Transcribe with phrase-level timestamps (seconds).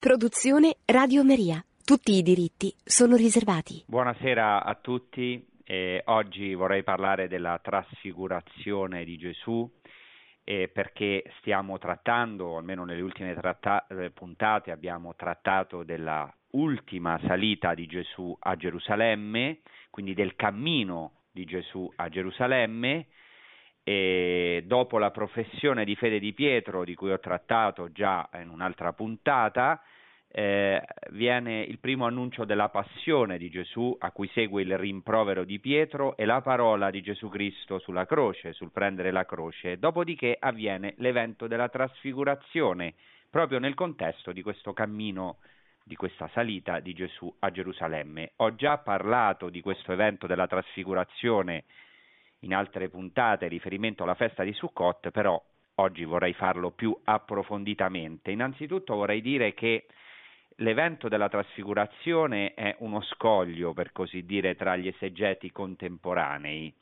[0.00, 1.62] Produzione Radio Maria.
[1.84, 3.84] Tutti i diritti sono riservati.
[3.86, 5.46] Buonasera a tutti.
[5.62, 9.70] Eh, oggi vorrei parlare della trasfigurazione di Gesù
[10.42, 17.74] eh, perché stiamo trattando, almeno nelle ultime tratta- eh, puntate abbiamo trattato della ultima salita
[17.74, 19.58] di Gesù a Gerusalemme,
[19.90, 23.06] quindi del cammino di Gesù a Gerusalemme
[23.82, 28.94] e dopo la professione di fede di Pietro, di cui ho trattato già in un'altra
[28.94, 29.82] puntata,
[30.32, 35.58] eh, viene il primo annuncio della passione di Gesù, a cui segue il rimprovero di
[35.58, 39.78] Pietro e la parola di Gesù Cristo sulla croce, sul prendere la croce.
[39.78, 42.94] Dopodiché avviene l'evento della trasfigurazione,
[43.28, 45.38] proprio nel contesto di questo cammino,
[45.82, 48.32] di questa salita di Gesù a Gerusalemme.
[48.36, 51.64] Ho già parlato di questo evento della trasfigurazione
[52.40, 55.42] in altre puntate riferimento alla festa di Sukkot, però
[55.76, 58.30] oggi vorrei farlo più approfonditamente.
[58.30, 59.86] Innanzitutto vorrei dire che
[60.60, 66.72] l'evento della trasfigurazione è uno scoglio, per così dire, tra gli esegeti contemporanei.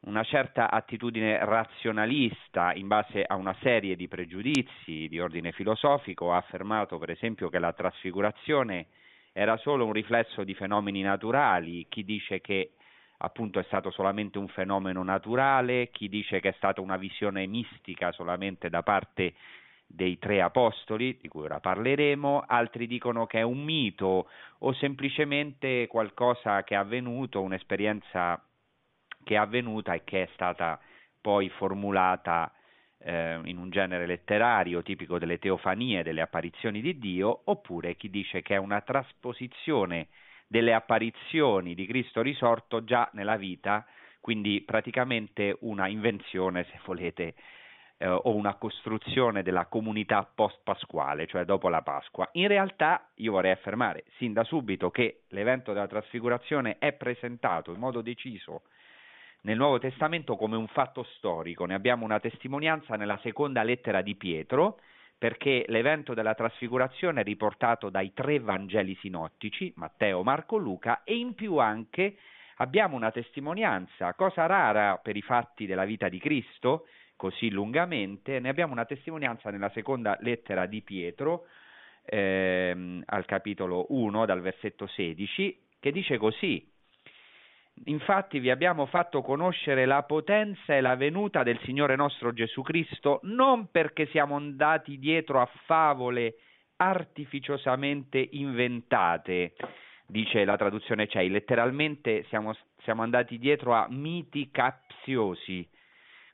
[0.00, 6.38] Una certa attitudine razionalista in base a una serie di pregiudizi di ordine filosofico ha
[6.38, 8.86] affermato per esempio che la trasfigurazione
[9.32, 12.72] era solo un riflesso di fenomeni naturali, chi dice che
[13.18, 18.10] appunto è stato solamente un fenomeno naturale, chi dice che è stata una visione mistica
[18.10, 19.34] solamente da parte
[19.94, 25.86] dei tre apostoli, di cui ora parleremo, altri dicono che è un mito o semplicemente
[25.86, 28.42] qualcosa che è avvenuto, un'esperienza
[29.22, 30.80] che è avvenuta e che è stata
[31.20, 32.52] poi formulata
[32.98, 38.42] eh, in un genere letterario tipico delle teofanie, delle apparizioni di Dio, oppure chi dice
[38.42, 40.08] che è una trasposizione
[40.46, 43.86] delle apparizioni di Cristo risorto già nella vita,
[44.20, 47.34] quindi praticamente una invenzione, se volete,
[48.02, 52.28] eh, o una costruzione della comunità post-pasquale, cioè dopo la Pasqua.
[52.32, 57.78] In realtà io vorrei affermare sin da subito che l'evento della trasfigurazione è presentato in
[57.78, 58.62] modo deciso
[59.42, 64.14] nel Nuovo Testamento come un fatto storico, ne abbiamo una testimonianza nella seconda lettera di
[64.14, 64.78] Pietro,
[65.18, 71.34] perché l'evento della trasfigurazione è riportato dai tre Vangeli sinottici, Matteo, Marco, Luca, e in
[71.34, 72.16] più anche
[72.56, 76.86] abbiamo una testimonianza, cosa rara per i fatti della vita di Cristo,
[77.22, 81.44] così lungamente, ne abbiamo una testimonianza nella seconda lettera di Pietro,
[82.04, 86.68] ehm, al capitolo 1, dal versetto 16, che dice così,
[87.84, 93.20] Infatti vi abbiamo fatto conoscere la potenza e la venuta del Signore nostro Gesù Cristo,
[93.22, 96.34] non perché siamo andati dietro a favole
[96.76, 99.54] artificiosamente inventate,
[100.06, 105.66] dice la traduzione CEI, letteralmente siamo, siamo andati dietro a miti capziosi,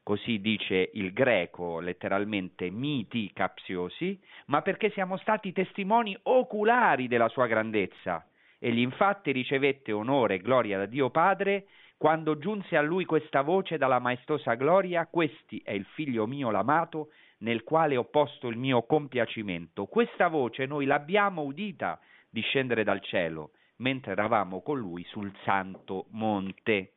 [0.08, 7.46] così dice il greco, letteralmente miti capziosi, ma perché siamo stati testimoni oculari della sua
[7.46, 8.26] grandezza
[8.58, 11.66] Egli infatti ricevette onore e gloria da Dio Padre
[11.98, 17.10] quando giunse a lui questa voce dalla maestosa gloria, questi è il figlio mio l'amato,
[17.40, 19.86] nel quale ho posto il mio compiacimento.
[19.86, 26.94] Questa voce noi l'abbiamo udita discendere dal cielo, mentre eravamo con lui sul santo monte.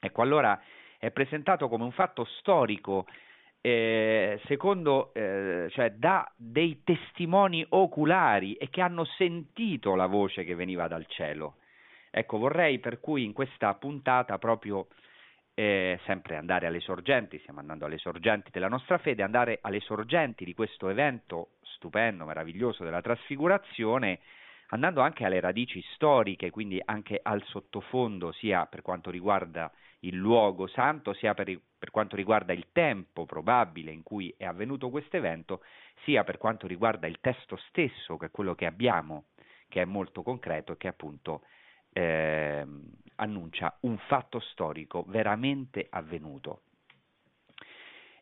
[0.00, 0.60] Ecco, allora
[0.98, 3.06] è presentato come un fatto storico
[3.60, 10.54] eh, secondo, eh, cioè dà dei testimoni oculari e che hanno sentito la voce che
[10.54, 11.56] veniva dal cielo.
[12.10, 14.86] Ecco, vorrei per cui in questa puntata proprio
[15.54, 20.44] eh, sempre andare alle sorgenti, stiamo andando alle sorgenti della nostra fede, andare alle sorgenti
[20.44, 24.20] di questo evento stupendo, meraviglioso della trasfigurazione,
[24.68, 29.70] andando anche alle radici storiche, quindi anche al sottofondo, sia per quanto riguarda
[30.00, 34.90] il luogo santo, sia per, per quanto riguarda il tempo probabile in cui è avvenuto
[34.90, 35.62] questo evento,
[36.04, 39.24] sia per quanto riguarda il testo stesso, che è quello che abbiamo,
[39.68, 41.42] che è molto concreto e che appunto
[41.92, 42.64] eh,
[43.16, 46.62] annuncia un fatto storico veramente avvenuto.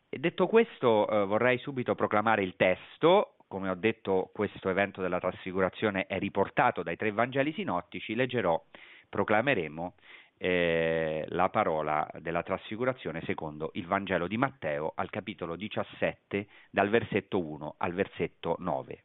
[0.09, 3.35] E detto questo, eh, vorrei subito proclamare il testo.
[3.47, 8.15] Come ho detto, questo evento della trasfigurazione è riportato dai tre Vangeli sinottici.
[8.15, 8.61] Leggerò,
[9.09, 9.93] proclameremo
[10.37, 17.39] eh, la parola della trasfigurazione secondo il Vangelo di Matteo al capitolo 17 dal versetto
[17.39, 19.03] 1 al versetto 9.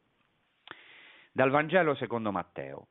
[1.32, 2.88] Dal Vangelo secondo Matteo.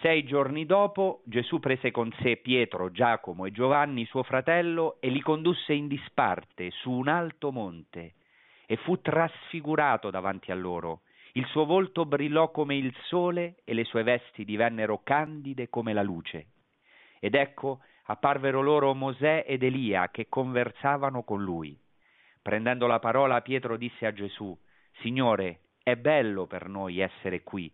[0.00, 5.20] Sei giorni dopo Gesù prese con sé Pietro, Giacomo e Giovanni, suo fratello, e li
[5.20, 8.14] condusse in disparte su un alto monte
[8.66, 11.00] e fu trasfigurato davanti a loro.
[11.32, 16.02] Il suo volto brillò come il sole e le sue vesti divennero candide come la
[16.02, 16.46] luce.
[17.20, 21.78] Ed ecco apparvero loro Mosè ed Elia che conversavano con lui.
[22.42, 24.58] Prendendo la parola Pietro disse a Gesù,
[25.00, 27.72] Signore, è bello per noi essere qui.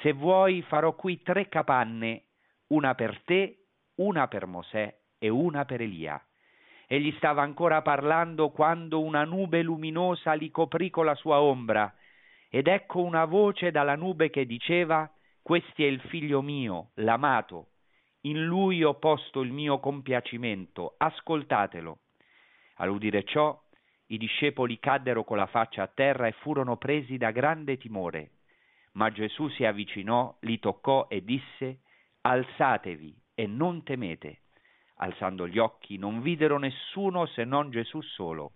[0.00, 2.24] Se vuoi farò qui tre capanne,
[2.68, 3.66] una per te,
[3.96, 6.22] una per Mosè e una per Elia.
[6.86, 11.92] Egli stava ancora parlando quando una nube luminosa li coprì con la sua ombra,
[12.48, 15.10] ed ecco una voce dalla nube che diceva
[15.42, 17.70] Questi è il figlio mio, l'amato,
[18.26, 21.98] in lui ho posto il mio compiacimento, ascoltatelo.
[22.76, 23.58] All'udire ciò,
[24.06, 28.30] i discepoli caddero con la faccia a terra e furono presi da grande timore.
[28.92, 31.80] Ma Gesù si avvicinò, li toccò e disse
[32.22, 34.40] Alzatevi e non temete.
[34.96, 38.54] Alzando gli occhi non videro nessuno se non Gesù solo.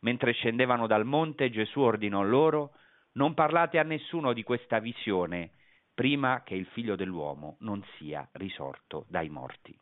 [0.00, 2.72] Mentre scendevano dal monte Gesù ordinò loro
[3.12, 5.52] Non parlate a nessuno di questa visione
[5.98, 9.76] prima che il figlio dell'uomo non sia risorto dai morti.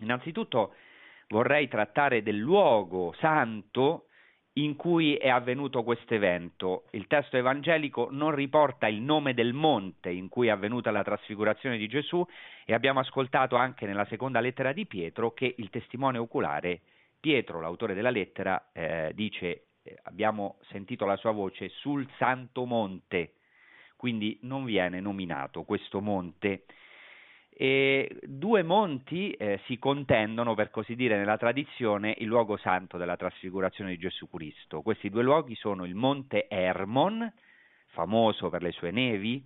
[0.00, 0.72] Innanzitutto
[1.28, 4.06] vorrei trattare del luogo santo
[4.54, 6.86] in cui è avvenuto questo evento.
[6.92, 11.76] Il testo evangelico non riporta il nome del monte in cui è avvenuta la trasfigurazione
[11.76, 12.26] di Gesù
[12.64, 16.80] e abbiamo ascoltato anche nella seconda lettera di Pietro che il testimone oculare,
[17.20, 23.32] Pietro, l'autore della lettera, eh, dice eh, abbiamo sentito la sua voce sul santo monte
[24.06, 26.62] quindi non viene nominato questo monte.
[27.50, 33.16] E due monti eh, si contendono, per così dire, nella tradizione il luogo santo della
[33.16, 34.82] trasfigurazione di Gesù Cristo.
[34.82, 37.32] Questi due luoghi sono il monte Hermon,
[37.86, 39.44] famoso per le sue nevi,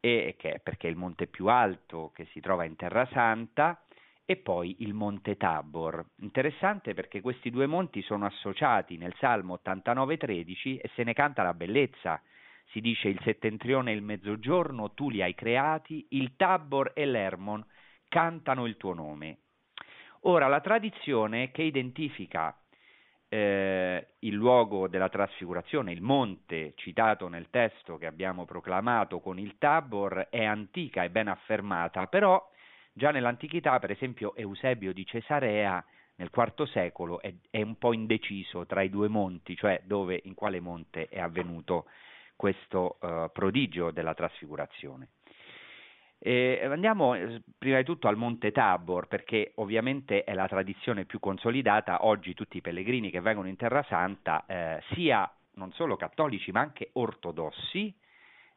[0.00, 3.78] e che, perché è il monte più alto che si trova in Terra Santa,
[4.24, 6.02] e poi il monte Tabor.
[6.20, 11.52] Interessante perché questi due monti sono associati nel Salmo 89,13 e se ne canta la
[11.52, 12.18] bellezza
[12.70, 17.64] si dice il settentrione e il mezzogiorno, tu li hai creati, il Tabor e l'Ermon
[18.08, 19.38] cantano il tuo nome.
[20.22, 22.56] Ora, la tradizione che identifica
[23.28, 29.56] eh, il luogo della trasfigurazione, il monte citato nel testo che abbiamo proclamato con il
[29.56, 32.46] Tabor, è antica e ben affermata, però
[32.92, 35.82] già nell'antichità, per esempio, Eusebio di Cesarea
[36.16, 40.34] nel IV secolo è, è un po' indeciso tra i due monti, cioè dove, in
[40.34, 41.86] quale monte è avvenuto
[42.36, 45.08] questo uh, prodigio della trasfigurazione.
[46.24, 51.18] E andiamo eh, prima di tutto al Monte Tabor, perché ovviamente è la tradizione più
[51.18, 52.04] consolidata.
[52.06, 56.60] Oggi tutti i pellegrini che vengono in Terra Santa, eh, sia non solo cattolici ma
[56.60, 57.92] anche ortodossi,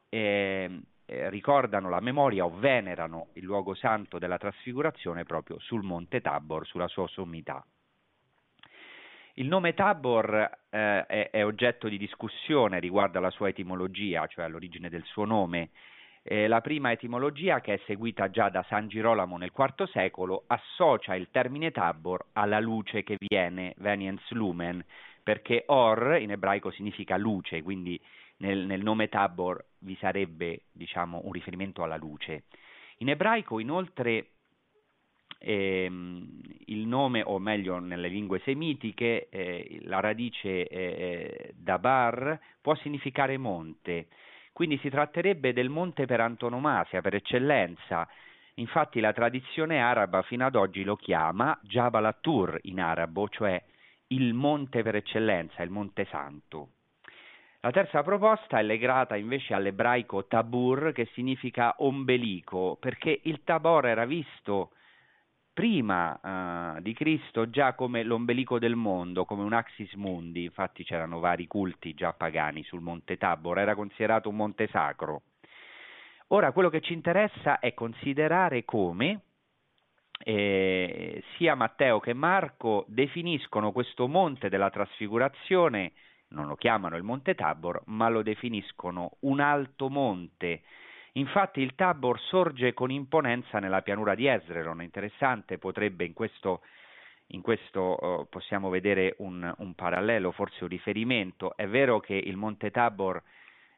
[0.08, 6.20] eh, eh, ricordano la memoria o venerano il luogo santo della trasfigurazione proprio sul Monte
[6.20, 7.66] Tabor, sulla sua sommità.
[9.38, 10.34] Il nome Tabor
[10.70, 15.72] eh, è, è, oggetto di discussione riguardo alla sua etimologia, cioè all'origine del suo nome.
[16.22, 21.14] Eh, la prima etimologia, che è seguita già da San Girolamo nel IV secolo, associa
[21.14, 24.82] il termine Tabor alla luce che viene, veniens lumen,
[25.22, 28.00] perché Or in ebraico significa luce, quindi
[28.38, 32.44] nel, nel nome Tabor vi sarebbe diciamo, un riferimento alla luce.
[32.98, 34.35] In ebraico inoltre
[35.38, 43.38] ehm, il nome, o meglio nelle lingue semitiche, eh, la radice eh, dabar può significare
[43.38, 44.08] monte,
[44.52, 48.08] quindi si tratterebbe del monte per antonomasia, per eccellenza.
[48.54, 53.62] Infatti la tradizione araba fino ad oggi lo chiama Jabal Attur in arabo, cioè
[54.08, 56.70] il monte per eccellenza, il monte santo.
[57.60, 64.06] La terza proposta è legata invece all'ebraico tabur, che significa ombelico, perché il tabor era
[64.06, 64.70] visto
[65.56, 71.18] prima uh, di Cristo già come l'ombelico del mondo, come un axis mundi, infatti c'erano
[71.18, 75.22] vari culti già pagani sul monte Tabor, era considerato un monte sacro.
[76.28, 79.22] Ora quello che ci interessa è considerare come
[80.24, 85.92] eh, sia Matteo che Marco definiscono questo monte della trasfigurazione,
[86.28, 90.64] non lo chiamano il monte Tabor, ma lo definiscono un alto monte
[91.16, 96.60] Infatti il Tabor sorge con imponenza nella pianura di Esreron, interessante, potrebbe in questo,
[97.28, 101.56] in questo uh, possiamo vedere un, un, parallelo, forse un riferimento.
[101.56, 103.22] È vero che il Monte Tabor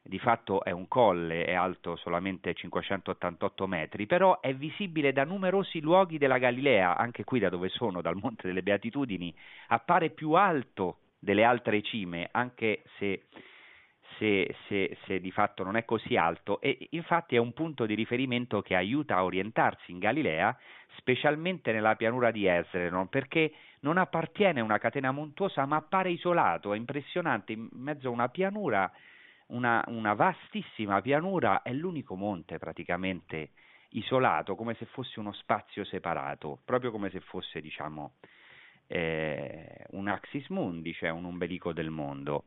[0.03, 5.81] di fatto è un colle, è alto solamente 588 metri, però è visibile da numerosi
[5.81, 9.33] luoghi della Galilea, anche qui da dove sono, dal Monte delle Beatitudini,
[9.69, 13.27] appare più alto delle altre cime, anche se
[14.19, 17.95] se, se, se, di fatto non è così alto e infatti è un punto di
[17.95, 20.57] riferimento che aiuta a orientarsi in Galilea,
[20.97, 26.73] specialmente nella pianura di Esrenon, perché non appartiene a una catena montuosa ma appare isolato,
[26.73, 28.91] è impressionante, in mezzo a una pianura,
[29.49, 33.51] una, una vastissima pianura, è l'unico monte praticamente
[33.91, 38.15] isolato, come se fosse uno spazio separato, proprio come se fosse diciamo
[38.87, 42.45] eh, un axis mundi, cioè un ombelico del mondo.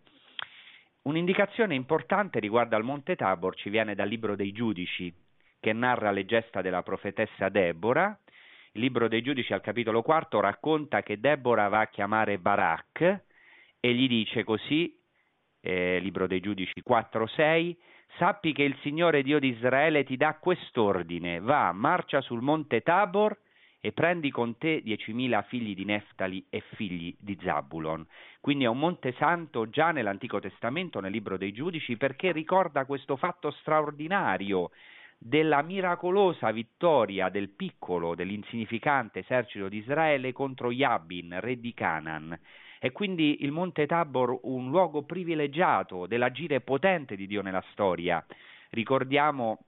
[1.03, 5.11] Un'indicazione importante riguardo al Monte Tabor ci viene dal libro dei giudici,
[5.59, 8.15] che narra le gesta della profetessa Deborah.
[8.73, 13.23] Il libro dei giudici al capitolo quarto racconta che Deborah va a chiamare Barak
[13.79, 14.95] e gli dice così,
[15.61, 17.75] eh, libro dei giudici 4-6,
[18.19, 23.35] sappi che il Signore Dio di Israele ti dà quest'ordine, va, marcia sul monte Tabor
[23.81, 28.05] e prendi con te diecimila figli di Neftali e figli di Zabulon.
[28.39, 33.17] Quindi è un monte santo già nell'Antico Testamento, nel libro dei giudici, perché ricorda questo
[33.17, 34.69] fatto straordinario
[35.17, 42.39] della miracolosa vittoria del piccolo, dell'insignificante esercito di Israele contro Yabin, re di Canaan.
[42.79, 48.23] È quindi il Monte Tabor un luogo privilegiato dell'agire potente di Dio nella storia.
[48.69, 49.59] Ricordiamo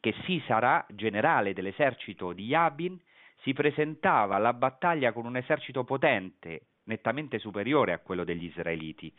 [0.00, 2.98] che Sisara, generale dell'esercito di Yabin,
[3.42, 9.12] si presentava alla battaglia con un esercito potente, nettamente superiore a quello degli israeliti,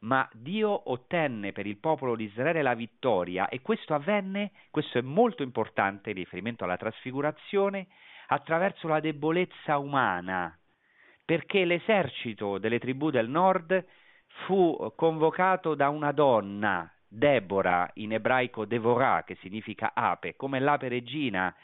[0.00, 5.02] ma Dio ottenne per il popolo di Israele la vittoria e questo avvenne, questo è
[5.02, 7.86] molto importante in riferimento alla trasfigurazione,
[8.28, 10.56] attraverso la debolezza umana,
[11.24, 13.84] perché l'esercito delle tribù del nord
[14.44, 21.54] fu convocato da una donna, Deborah, in ebraico Devorah, che significa ape, come l'ape regina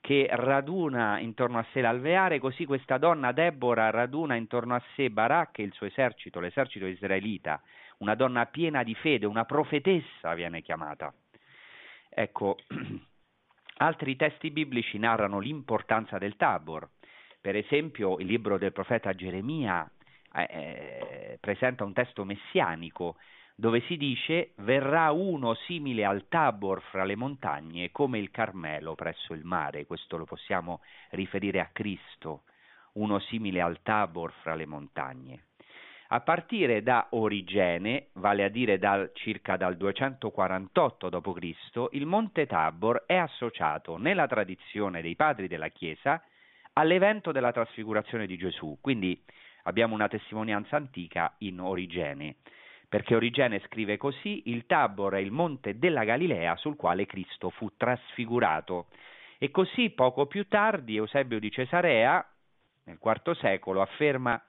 [0.00, 5.58] che raduna intorno a sé l'alveare, così questa donna Deborah raduna intorno a sé Barak
[5.58, 7.60] e il suo esercito, l'esercito israelita,
[7.98, 11.12] una donna piena di fede, una profetessa viene chiamata.
[12.08, 12.56] Ecco,
[13.78, 16.88] altri testi biblici narrano l'importanza del Tabor.
[17.40, 19.88] Per esempio, il libro del profeta Geremia
[20.34, 23.16] eh, eh presenta un testo messianico
[23.60, 29.34] dove si dice verrà uno simile al Tabor fra le montagne come il Carmelo presso
[29.34, 32.44] il mare, questo lo possiamo riferire a Cristo,
[32.94, 35.42] uno simile al Tabor fra le montagne.
[36.08, 43.04] A partire da Origene, vale a dire dal, circa dal 248 d.C., il Monte Tabor
[43.04, 46.24] è associato nella tradizione dei padri della Chiesa
[46.72, 49.22] all'evento della trasfigurazione di Gesù, quindi
[49.64, 52.36] abbiamo una testimonianza antica in Origene
[52.90, 57.70] perché Origene scrive così, il Tabor è il monte della Galilea sul quale Cristo fu
[57.76, 58.88] trasfigurato.
[59.38, 62.28] E così poco più tardi Eusebio di Cesarea,
[62.86, 64.42] nel IV secolo, afferma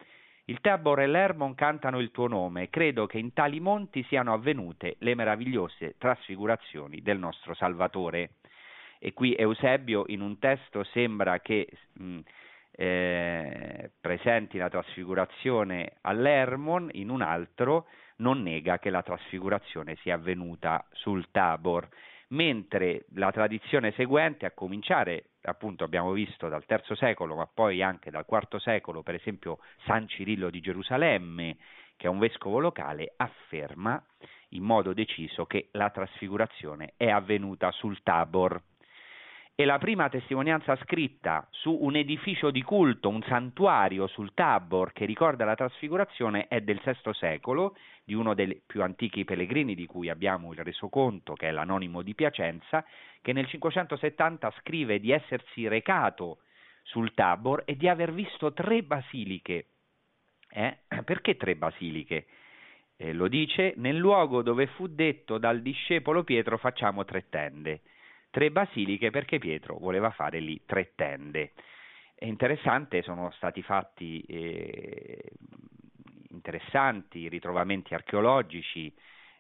[0.46, 4.96] il Tabor e l'Ermon cantano il tuo nome, credo che in tali monti siano avvenute
[4.98, 8.38] le meravigliose trasfigurazioni del nostro Salvatore.
[8.98, 12.20] E qui Eusebio in un testo sembra che mh,
[12.72, 17.86] eh, presenti la trasfigurazione all'Ermon, in un altro
[18.22, 21.88] non nega che la trasfigurazione sia avvenuta sul Tabor,
[22.30, 28.12] mentre la tradizione seguente, a cominciare appunto abbiamo visto dal III secolo, ma poi anche
[28.12, 31.58] dal IV secolo, per esempio San Cirillo di Gerusalemme,
[31.98, 34.02] che è un vescovo locale, afferma
[34.50, 38.62] in modo deciso che la trasfigurazione è avvenuta sul Tabor
[39.56, 45.06] e la prima testimonianza scritta su un edificio di culto, un santuario sul Tabor che
[45.06, 50.10] ricorda la trasfigurazione è del VI secolo, di uno dei più antichi pellegrini di cui
[50.10, 52.84] abbiamo il resoconto, che è l'anonimo di Piacenza,
[53.22, 56.40] che nel 570 scrive di essersi recato
[56.84, 59.68] sul Tabor e di aver visto tre basiliche.
[60.50, 60.78] Eh?
[61.06, 62.26] Perché tre basiliche?
[62.96, 67.82] Eh, lo dice, nel luogo dove fu detto dal discepolo Pietro facciamo tre tende
[68.32, 71.52] tre basiliche perché Pietro voleva fare lì tre tende.
[72.16, 75.22] È interessante, sono stati fatti eh,
[76.30, 78.94] interessanti ritrovamenti archeologici,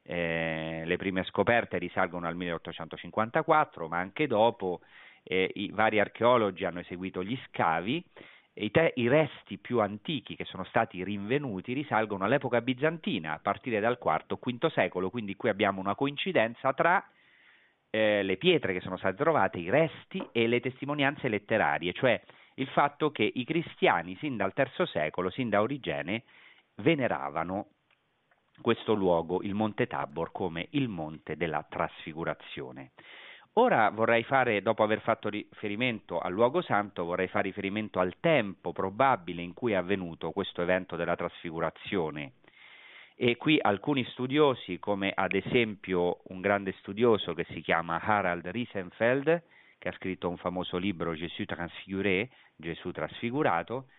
[0.03, 4.81] eh, le prime scoperte risalgono al 1854, ma anche dopo
[5.23, 8.03] eh, i vari archeologi hanno eseguito gli scavi
[8.53, 13.79] i, te- i, resti più antichi che sono stati rinvenuti risalgono all'epoca bizantina, a partire
[13.79, 17.03] dal IV-V secolo, quindi qui abbiamo una coincidenza tra
[17.91, 22.19] eh, le pietre che sono state trovate, i resti e le testimonianze letterarie, cioè
[22.55, 26.23] il fatto che i cristiani sin dal III secolo, sin da Origene,
[26.77, 27.67] veneravano
[28.61, 32.91] questo luogo, il Monte Tabor, come il Monte della Trasfigurazione.
[33.55, 38.71] Ora vorrei fare, dopo aver fatto riferimento al luogo santo, vorrei fare riferimento al tempo
[38.71, 42.33] probabile in cui è avvenuto questo evento della trasfigurazione
[43.23, 49.43] e qui alcuni studiosi, come ad esempio un grande studioso che si chiama Harald Riesenfeld,
[49.77, 53.89] che ha scritto un famoso libro Gesù transfiguré, Gesù trasfigurato,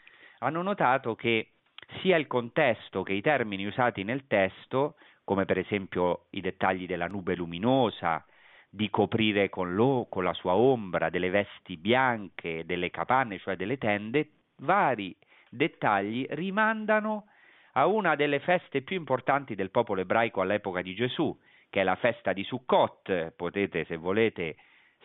[0.40, 1.52] hanno notato che
[2.00, 7.06] sia il contesto che i termini usati nel testo, come per esempio i dettagli della
[7.06, 8.26] nube luminosa,
[8.68, 13.78] di coprire con, lo, con la sua ombra delle vesti bianche, delle capanne, cioè delle
[13.78, 15.16] tende, vari
[15.48, 17.26] dettagli rimandano
[17.72, 21.36] a una delle feste più importanti del popolo ebraico all'epoca di Gesù,
[21.70, 23.30] che è la festa di Sukkot.
[23.30, 24.56] Potete, se volete,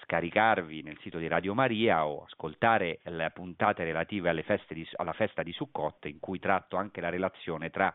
[0.01, 4.33] scaricarvi nel sito di Radio Maria o ascoltare le puntate relative
[4.69, 7.93] di, alla festa di Sukkot, in cui tratto anche la relazione tra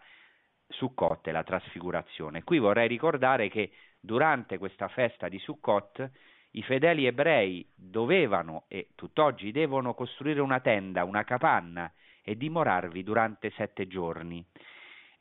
[0.68, 2.42] Sukkot e la trasfigurazione.
[2.42, 6.10] Qui vorrei ricordare che durante questa festa di Sukkot
[6.52, 13.50] i fedeli ebrei dovevano e tutt'oggi devono costruire una tenda, una capanna e dimorarvi durante
[13.56, 14.44] sette giorni.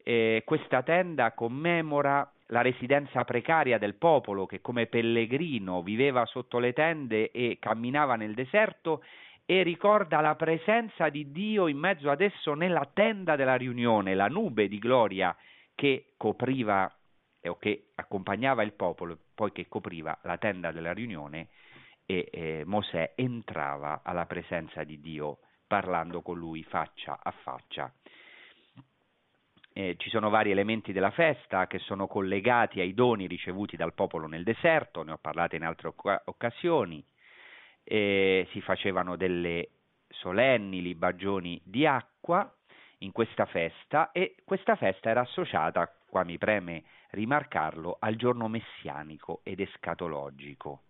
[0.04, 6.74] E questa tenda commemora la residenza precaria del popolo che come pellegrino viveva sotto le
[6.74, 9.04] tende e camminava nel deserto
[9.46, 14.28] e ricorda la presenza di Dio in mezzo ad esso nella tenda della riunione, la
[14.28, 15.36] nube di gloria
[15.76, 16.94] che copriva
[17.44, 21.48] o che accompagnava il popolo, poi che copriva la tenda della riunione
[22.06, 25.40] e eh, Mosè entrava alla presenza di Dio
[25.72, 27.90] parlando con lui faccia a faccia.
[29.72, 34.28] Eh, ci sono vari elementi della festa che sono collegati ai doni ricevuti dal popolo
[34.28, 35.94] nel deserto, ne ho parlato in altre
[36.26, 37.02] occasioni,
[37.86, 39.70] eh, si facevano delle
[40.10, 42.54] solenni libagioni di acqua
[42.98, 49.40] in questa festa e questa festa era associata, qua mi preme rimarcarlo, al giorno messianico
[49.44, 50.82] ed escatologico.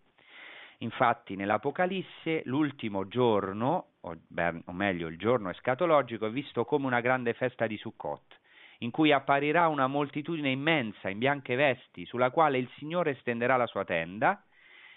[0.82, 7.02] Infatti nell'Apocalisse l'ultimo giorno, o, beh, o meglio il giorno escatologico, è visto come una
[7.02, 8.40] grande festa di Sukkot,
[8.80, 13.68] in cui apparirà una moltitudine immensa in bianche vesti, sulla quale il Signore stenderà la
[13.68, 14.44] sua tenda,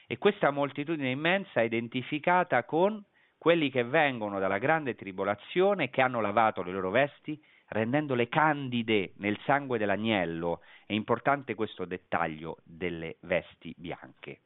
[0.07, 3.03] e questa moltitudine immensa è identificata con
[3.37, 7.39] quelli che vengono dalla grande tribolazione, che hanno lavato le loro vesti,
[7.69, 10.63] rendendole candide nel sangue dell'agnello.
[10.87, 14.44] È importante questo dettaglio delle vesti bianche.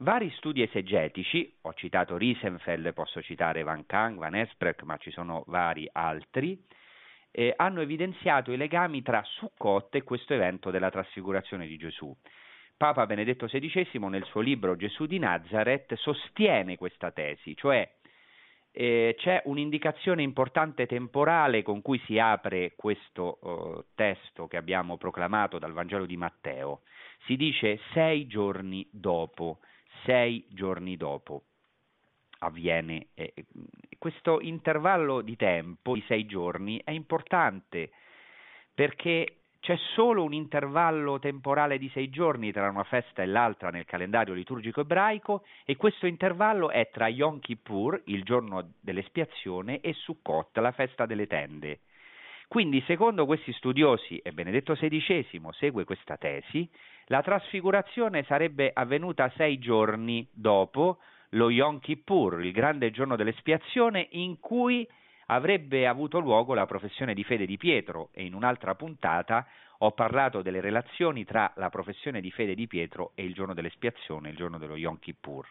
[0.00, 5.42] Vari studi esegetici, ho citato Riesenfeld, posso citare Van Kang, Van Esprecht, ma ci sono
[5.46, 6.62] vari altri,
[7.30, 12.14] eh, hanno evidenziato i legami tra Sukkot e questo evento della trasfigurazione di Gesù.
[12.76, 17.90] Papa Benedetto XVI nel suo libro Gesù di Nazareth sostiene questa tesi, cioè
[18.72, 25.58] eh, c'è un'indicazione importante temporale con cui si apre questo eh, testo che abbiamo proclamato
[25.58, 26.82] dal Vangelo di Matteo.
[27.24, 29.60] Si dice sei giorni dopo
[30.04, 31.42] sei giorni dopo
[32.38, 33.08] avviene.
[33.14, 33.32] Eh,
[33.98, 37.90] questo intervallo di tempo di sei giorni è importante
[38.74, 43.84] perché c'è solo un intervallo temporale di sei giorni tra una festa e l'altra nel
[43.84, 50.56] calendario liturgico ebraico e questo intervallo è tra Yom Kippur, il giorno dell'espiazione, e Sukkot,
[50.58, 51.80] la festa delle tende.
[52.46, 56.70] Quindi, secondo questi studiosi, e Benedetto XVI segue questa tesi,
[57.06, 60.98] la trasfigurazione sarebbe avvenuta sei giorni dopo
[61.30, 64.88] lo Yom Kippur, il grande giorno dell'espiazione, in cui
[65.26, 69.46] avrebbe avuto luogo la professione di fede di Pietro e in un'altra puntata
[69.78, 74.30] ho parlato delle relazioni tra la professione di fede di Pietro e il giorno dell'espiazione,
[74.30, 75.46] il giorno dello Yom Kippur.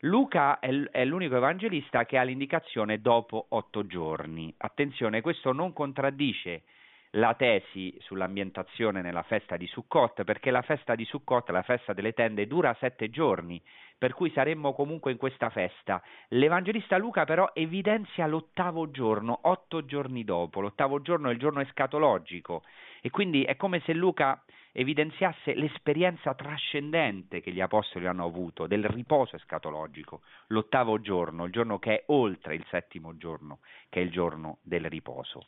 [0.00, 4.52] Luca è l'unico evangelista che ha l'indicazione dopo otto giorni.
[4.56, 6.62] Attenzione, questo non contraddice
[7.16, 12.14] la tesi sull'ambientazione nella festa di Sukkot, perché la festa di Sukkot, la festa delle
[12.14, 13.60] tende, dura sette giorni,
[13.98, 16.02] per cui saremmo comunque in questa festa.
[16.28, 20.60] L'Evangelista Luca però evidenzia l'ottavo giorno, otto giorni dopo.
[20.60, 22.62] L'ottavo giorno è il giorno escatologico
[23.00, 28.84] e quindi è come se Luca evidenziasse l'esperienza trascendente che gli apostoli hanno avuto del
[28.86, 33.58] riposo escatologico, l'ottavo giorno, il giorno che è oltre il settimo giorno,
[33.90, 35.46] che è il giorno del riposo.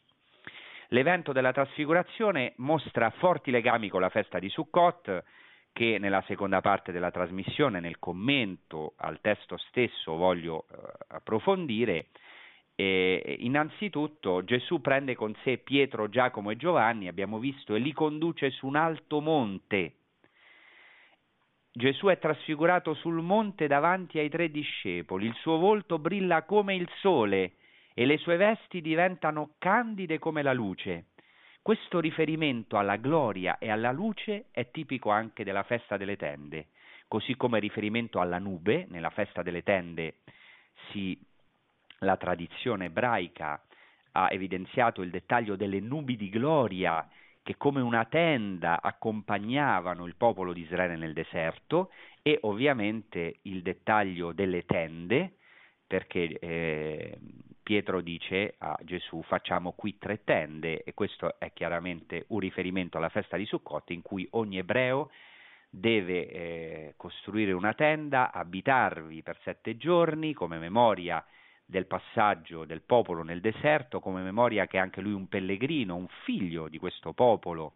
[0.89, 5.25] L'evento della trasfigurazione mostra forti legami con la festa di Sukkot,
[5.73, 10.77] che nella seconda parte della trasmissione, nel commento al testo stesso, voglio eh,
[11.09, 12.07] approfondire.
[12.77, 18.51] E innanzitutto Gesù prende con sé Pietro, Giacomo e Giovanni, abbiamo visto, e li conduce
[18.51, 19.95] su un alto monte.
[21.73, 26.89] Gesù è trasfigurato sul monte davanti ai tre discepoli, il suo volto brilla come il
[27.01, 27.55] sole
[27.95, 31.07] e le sue vesti diventano candide come la luce.
[31.63, 36.67] Questo riferimento alla gloria e alla luce è tipico anche della festa delle tende,
[37.09, 40.17] così come riferimento alla nube, nella festa delle tende
[40.91, 41.19] si,
[42.01, 43.63] la tradizione ebraica
[44.13, 47.09] ha evidenziato il dettaglio delle nubi di gloria
[47.43, 51.91] che come una tenda accompagnavano il popolo di Israele nel deserto
[52.23, 55.35] e ovviamente il dettaglio delle tende
[55.87, 57.19] perché eh,
[57.65, 63.09] Pietro dice a Gesù facciamo qui tre tende e questo è chiaramente un riferimento alla
[63.09, 65.11] festa di Sukkot in cui ogni ebreo
[65.71, 71.25] deve eh, costruire una tenda, abitarvi per sette giorni come memoria
[71.65, 76.09] del passaggio del popolo nel deserto, come memoria che è anche lui un pellegrino, un
[76.25, 77.73] figlio di questo popolo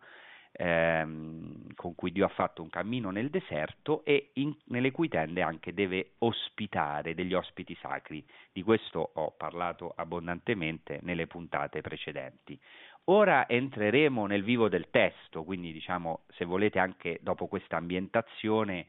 [0.53, 5.43] ehm, con cui Dio ha fatto un cammino nel deserto e in, nelle cui tende
[5.43, 8.25] anche deve ospitare degli ospiti sacri.
[8.53, 12.59] Di questo ho parlato abbondantemente nelle puntate precedenti.
[13.05, 18.87] Ora entreremo nel vivo del testo, quindi diciamo se volete anche dopo questa ambientazione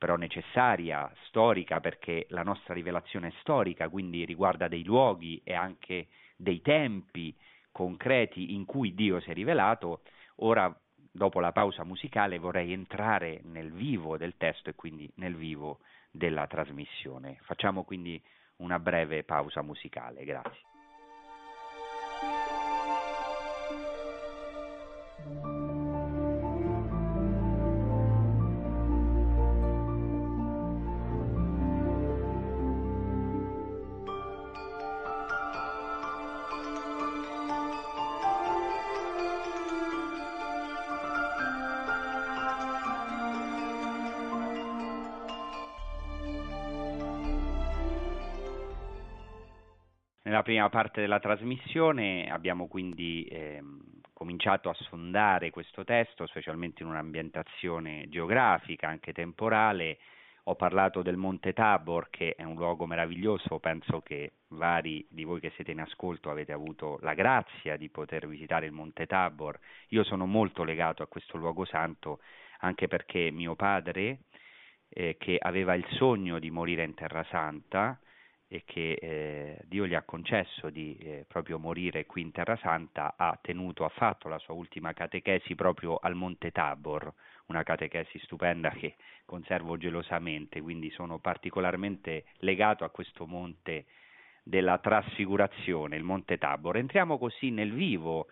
[0.00, 6.06] però necessaria, storica, perché la nostra rivelazione è storica, quindi riguarda dei luoghi e anche
[6.36, 7.36] dei tempi
[7.70, 10.00] concreti in cui Dio si è rivelato,
[10.40, 10.74] ora
[11.12, 16.46] dopo la pausa musicale vorrei entrare nel vivo del testo e quindi nel vivo della
[16.46, 17.38] trasmissione.
[17.42, 18.22] Facciamo quindi
[18.56, 20.68] una breve pausa musicale, grazie.
[50.30, 53.80] Nella prima parte della trasmissione abbiamo quindi ehm,
[54.12, 59.98] cominciato a sondare questo testo, specialmente in un'ambientazione geografica, anche temporale.
[60.44, 65.40] Ho parlato del Monte Tabor, che è un luogo meraviglioso, penso che vari di voi
[65.40, 69.58] che siete in ascolto avete avuto la grazia di poter visitare il Monte Tabor.
[69.88, 72.20] Io sono molto legato a questo luogo santo,
[72.60, 74.20] anche perché mio padre,
[74.90, 77.98] eh, che aveva il sogno di morire in Terra Santa,
[78.52, 83.14] e che eh, Dio gli ha concesso di eh, proprio morire qui in Terra Santa,
[83.16, 87.14] ha tenuto, ha fatto la sua ultima catechesi proprio al Monte Tabor,
[87.46, 93.84] una catechesi stupenda che conservo gelosamente, quindi sono particolarmente legato a questo monte
[94.42, 96.76] della trasfigurazione, il Monte Tabor.
[96.76, 98.26] Entriamo così nel vivo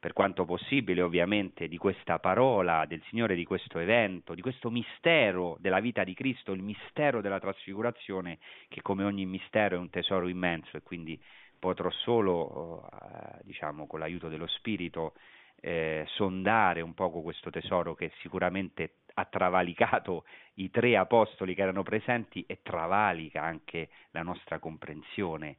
[0.00, 5.56] per quanto possibile ovviamente, di questa parola del Signore, di questo evento, di questo mistero
[5.58, 10.28] della vita di Cristo, il mistero della trasfigurazione, che come ogni mistero è un tesoro
[10.28, 11.20] immenso e quindi
[11.58, 15.14] potrò solo, eh, diciamo, con l'aiuto dello Spirito,
[15.60, 21.82] eh, sondare un poco questo tesoro che sicuramente ha travalicato i tre apostoli che erano
[21.82, 25.56] presenti e travalica anche la nostra comprensione.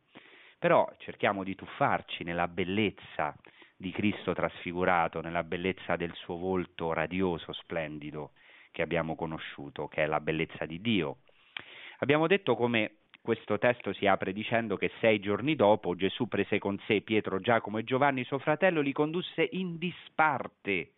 [0.57, 3.35] Però cerchiamo di tuffarci nella bellezza
[3.79, 8.31] di Cristo trasfigurato, nella bellezza del suo volto radioso, splendido
[8.71, 11.19] che abbiamo conosciuto, che è la bellezza di Dio.
[11.99, 16.77] Abbiamo detto come questo testo si apre dicendo che sei giorni dopo Gesù prese con
[16.87, 20.95] sé Pietro, Giacomo e Giovanni, suo fratello, li condusse in disparte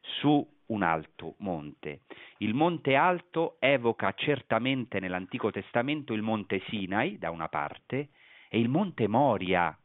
[0.00, 2.02] su un alto monte.
[2.38, 8.10] Il monte alto evoca certamente nell'Antico Testamento il monte Sinai da una parte
[8.48, 9.76] e il monte Moria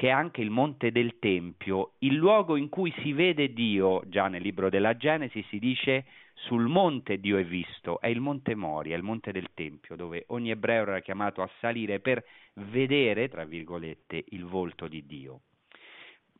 [0.00, 4.28] che è anche il monte del Tempio, il luogo in cui si vede Dio, già
[4.28, 8.96] nel libro della Genesi si dice sul monte Dio è visto, è il monte Moria,
[8.96, 14.24] il monte del Tempio, dove ogni ebreo era chiamato a salire per vedere, tra virgolette,
[14.28, 15.40] il volto di Dio.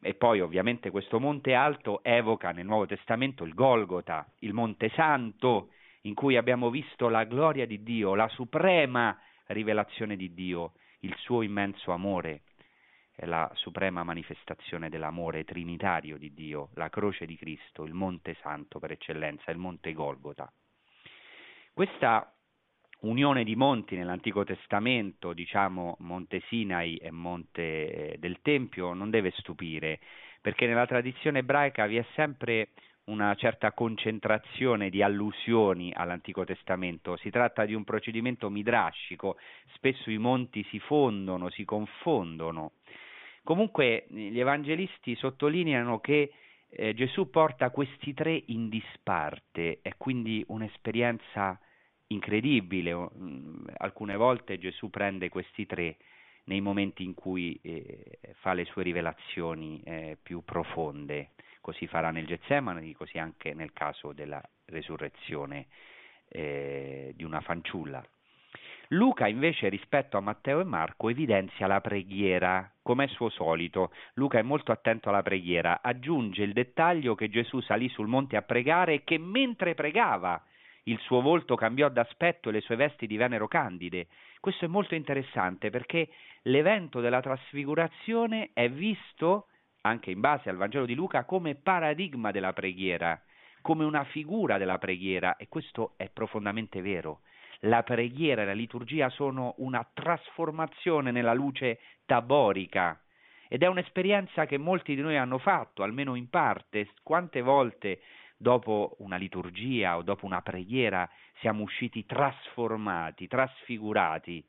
[0.00, 5.72] E poi ovviamente questo monte alto evoca nel Nuovo Testamento il Golgota, il monte santo,
[6.04, 11.42] in cui abbiamo visto la gloria di Dio, la suprema rivelazione di Dio, il suo
[11.42, 12.40] immenso amore
[13.26, 18.92] la suprema manifestazione dell'amore trinitario di Dio, la croce di Cristo, il Monte Santo per
[18.92, 20.50] eccellenza, il Monte Golgota.
[21.72, 22.32] Questa
[23.00, 29.32] unione di monti nell'Antico Testamento, diciamo Monte Sinai e Monte eh, del Tempio, non deve
[29.36, 30.00] stupire,
[30.40, 32.70] perché nella tradizione ebraica vi è sempre
[33.04, 39.36] una certa concentrazione di allusioni all'Antico Testamento, si tratta di un procedimento midrascico,
[39.74, 42.72] spesso i monti si fondono, si confondono
[43.50, 46.30] Comunque gli evangelisti sottolineano che
[46.68, 51.58] eh, Gesù porta questi tre in disparte, è quindi un'esperienza
[52.06, 52.94] incredibile.
[52.94, 55.96] Mm, alcune volte Gesù prende questi tre
[56.44, 61.30] nei momenti in cui eh, fa le sue rivelazioni eh, più profonde.
[61.60, 65.66] Così farà nel Getsemani, così anche nel caso della resurrezione
[66.28, 68.00] eh, di una fanciulla.
[68.92, 73.92] Luca invece rispetto a Matteo e Marco evidenzia la preghiera, come è suo solito.
[74.14, 78.42] Luca è molto attento alla preghiera, aggiunge il dettaglio che Gesù salì sul monte a
[78.42, 80.42] pregare e che mentre pregava
[80.84, 84.08] il suo volto cambiò d'aspetto e le sue vesti divennero candide.
[84.40, 86.08] Questo è molto interessante perché
[86.42, 89.46] l'evento della trasfigurazione è visto,
[89.82, 93.22] anche in base al Vangelo di Luca, come paradigma della preghiera,
[93.62, 97.20] come una figura della preghiera e questo è profondamente vero.
[97.60, 103.00] La preghiera e la liturgia sono una trasformazione nella luce taborica
[103.52, 106.88] ed è un'esperienza che molti di noi hanno fatto, almeno in parte.
[107.02, 108.00] Quante volte
[108.36, 114.46] dopo una liturgia o dopo una preghiera siamo usciti trasformati, trasfigurati?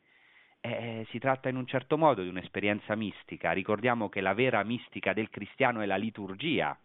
[0.62, 3.54] Eh, si tratta in un certo modo di un'esperienza mistica.
[3.54, 6.80] Ricordiamo che la vera mistica del cristiano è la liturgia,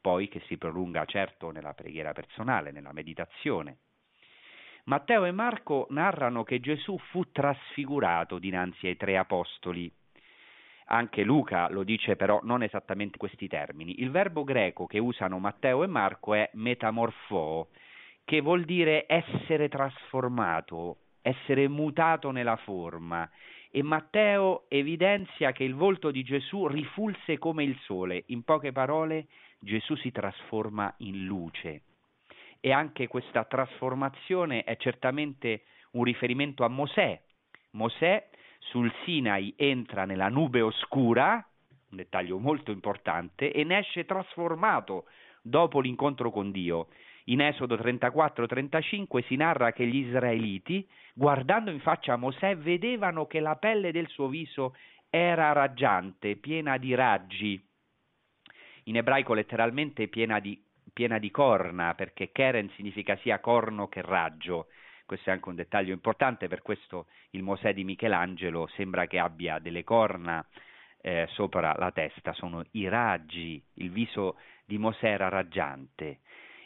[0.00, 3.78] poi che si prolunga certo nella preghiera personale, nella meditazione.
[4.88, 9.90] Matteo e Marco narrano che Gesù fu trasfigurato dinanzi ai tre apostoli.
[10.86, 14.00] Anche Luca lo dice però non esattamente questi termini.
[14.00, 17.70] Il verbo greco che usano Matteo e Marco è metamorfo,
[18.24, 23.28] che vuol dire essere trasformato, essere mutato nella forma.
[23.72, 28.22] E Matteo evidenzia che il volto di Gesù rifulse come il sole.
[28.26, 29.26] In poche parole,
[29.58, 31.82] Gesù si trasforma in luce
[32.66, 37.22] e anche questa trasformazione è certamente un riferimento a Mosè.
[37.70, 41.46] Mosè sul Sinai entra nella nube oscura,
[41.90, 45.04] un dettaglio molto importante, e ne esce trasformato
[45.42, 46.88] dopo l'incontro con Dio.
[47.26, 53.38] In Esodo 34-35 si narra che gli israeliti, guardando in faccia a Mosè, vedevano che
[53.38, 54.74] la pelle del suo viso
[55.08, 57.64] era raggiante, piena di raggi.
[58.86, 60.65] In ebraico letteralmente piena di
[60.96, 64.68] piena di corna, perché Keren significa sia corno che raggio.
[65.04, 69.58] Questo è anche un dettaglio importante, per questo il Mosè di Michelangelo sembra che abbia
[69.58, 70.42] delle corna
[71.02, 76.20] eh, sopra la testa, sono i raggi, il viso di Mosè era raggiante.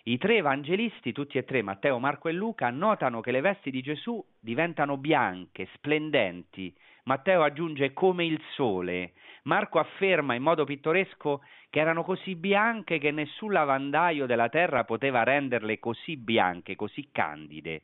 [0.05, 3.83] I tre evangelisti, tutti e tre, Matteo, Marco e Luca, notano che le vesti di
[3.83, 6.75] Gesù diventano bianche, splendenti.
[7.05, 9.13] Matteo aggiunge come il sole.
[9.43, 15.23] Marco afferma in modo pittoresco che erano così bianche che nessun lavandaio della terra poteva
[15.23, 17.83] renderle così bianche, così candide.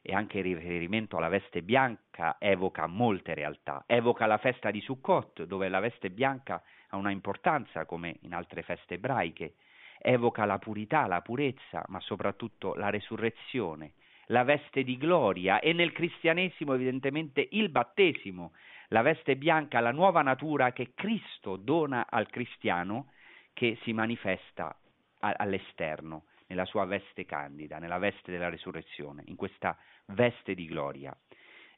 [0.00, 3.84] E anche il riferimento alla veste bianca evoca molte realtà.
[3.86, 8.62] Evoca la festa di Sukkot, dove la veste bianca ha una importanza come in altre
[8.62, 9.56] feste ebraiche
[10.00, 13.92] evoca la purità, la purezza, ma soprattutto la resurrezione,
[14.26, 18.52] la veste di gloria e nel cristianesimo evidentemente il battesimo,
[18.88, 23.10] la veste bianca, la nuova natura che Cristo dona al cristiano
[23.52, 24.74] che si manifesta
[25.20, 31.16] all'esterno, nella sua veste candida, nella veste della resurrezione, in questa veste di gloria.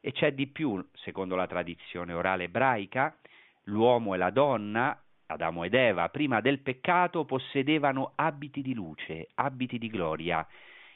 [0.01, 3.17] E c'è di più, secondo la tradizione orale ebraica,
[3.65, 4.99] l'uomo e la donna
[5.33, 10.47] Adamo ed Eva, prima del peccato, possedevano abiti di luce, abiti di gloria.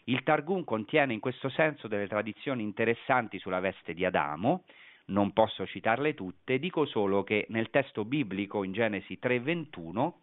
[0.05, 4.65] Il Targum contiene in questo senso delle tradizioni interessanti sulla veste di Adamo,
[5.07, 10.15] non posso citarle tutte, dico solo che nel testo biblico in Genesi 3:21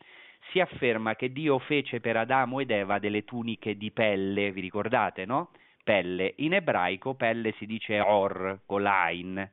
[0.51, 5.25] si afferma che Dio fece per Adamo ed Eva delle tuniche di pelle, vi ricordate,
[5.25, 5.51] no?
[5.83, 6.33] Pelle.
[6.37, 9.49] In ebraico pelle si dice or, con l'ain,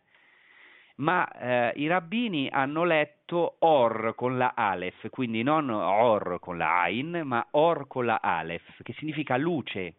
[1.01, 6.83] ma eh, i rabbini hanno letto Or con la Aleph, quindi non Or con la
[6.83, 9.95] Ain, ma Or con la Aleph, che significa luce.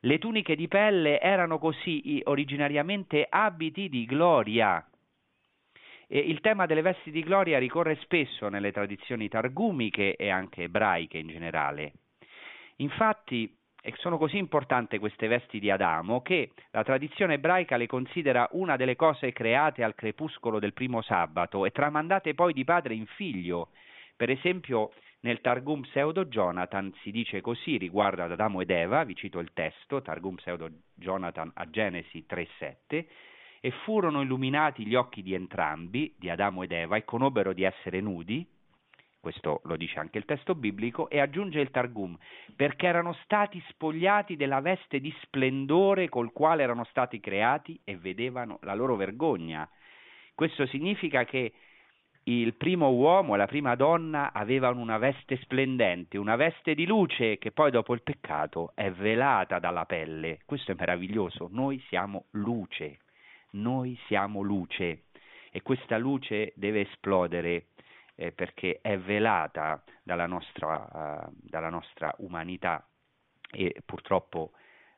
[0.00, 4.86] Le tuniche di pelle erano così originariamente abiti di gloria.
[6.06, 11.18] E il tema delle vesti di gloria ricorre spesso nelle tradizioni targumiche e anche ebraiche
[11.18, 11.92] in generale.
[12.76, 13.50] Infatti,
[13.86, 18.76] e sono così importanti queste vesti di Adamo che la tradizione ebraica le considera una
[18.76, 23.68] delle cose create al crepuscolo del primo sabato e tramandate poi di padre in figlio.
[24.16, 29.14] Per esempio nel Targum Pseudo Jonathan si dice così riguardo ad Adamo ed Eva, vi
[29.14, 33.06] cito il testo, Targum Pseudo Jonathan a Genesi 3:7,
[33.60, 38.00] e furono illuminati gli occhi di entrambi, di Adamo ed Eva, e conobbero di essere
[38.00, 38.46] nudi,
[39.24, 42.14] questo lo dice anche il testo biblico, e aggiunge il Targum,
[42.54, 48.58] perché erano stati spogliati della veste di splendore col quale erano stati creati e vedevano
[48.64, 49.66] la loro vergogna.
[50.34, 51.52] Questo significa che
[52.24, 57.38] il primo uomo e la prima donna avevano una veste splendente, una veste di luce
[57.38, 60.40] che poi dopo il peccato è velata dalla pelle.
[60.44, 62.98] Questo è meraviglioso, noi siamo luce,
[63.52, 65.04] noi siamo luce
[65.50, 67.68] e questa luce deve esplodere
[68.14, 72.86] eh, perché è velata dalla nostra, uh, dalla nostra umanità
[73.50, 74.52] e purtroppo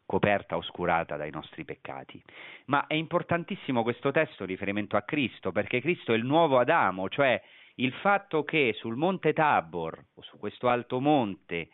[0.06, 2.22] coperta, oscurata dai nostri peccati.
[2.66, 7.42] Ma è importantissimo questo testo riferimento a Cristo, perché Cristo è il nuovo Adamo, cioè
[7.76, 11.68] il fatto che sul monte Tabor o su questo alto monte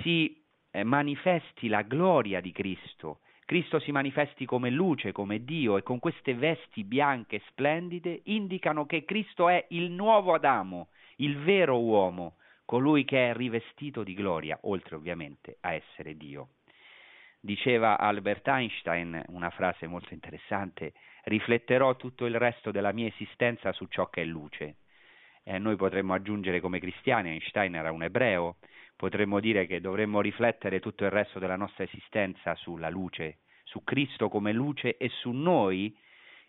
[0.00, 5.84] si eh, manifesti la gloria di Cristo, Cristo si manifesti come luce, come Dio e
[5.84, 12.34] con queste vesti bianche splendide indicano che Cristo è il nuovo Adamo, il vero uomo,
[12.64, 16.48] colui che è rivestito di gloria, oltre ovviamente a essere Dio.
[17.38, 23.86] Diceva Albert Einstein una frase molto interessante, rifletterò tutto il resto della mia esistenza su
[23.86, 24.78] ciò che è luce.
[25.44, 28.56] Eh, noi potremmo aggiungere come cristiani, Einstein era un ebreo,
[28.96, 34.28] potremmo dire che dovremmo riflettere tutto il resto della nostra esistenza sulla luce, su Cristo
[34.28, 35.94] come luce e su noi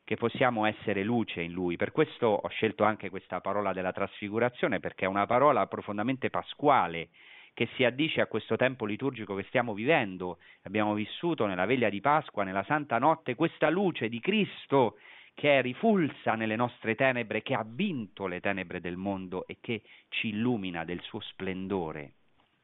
[0.03, 1.75] che possiamo essere luce in Lui.
[1.75, 7.09] Per questo ho scelto anche questa parola della trasfigurazione, perché è una parola profondamente pasquale
[7.53, 10.37] che si addice a questo tempo liturgico che stiamo vivendo.
[10.63, 14.97] Abbiamo vissuto nella veglia di Pasqua, nella Santa Notte, questa luce di Cristo
[15.33, 19.81] che è rifulsa nelle nostre tenebre, che ha vinto le tenebre del mondo e che
[20.09, 22.13] ci illumina del suo splendore,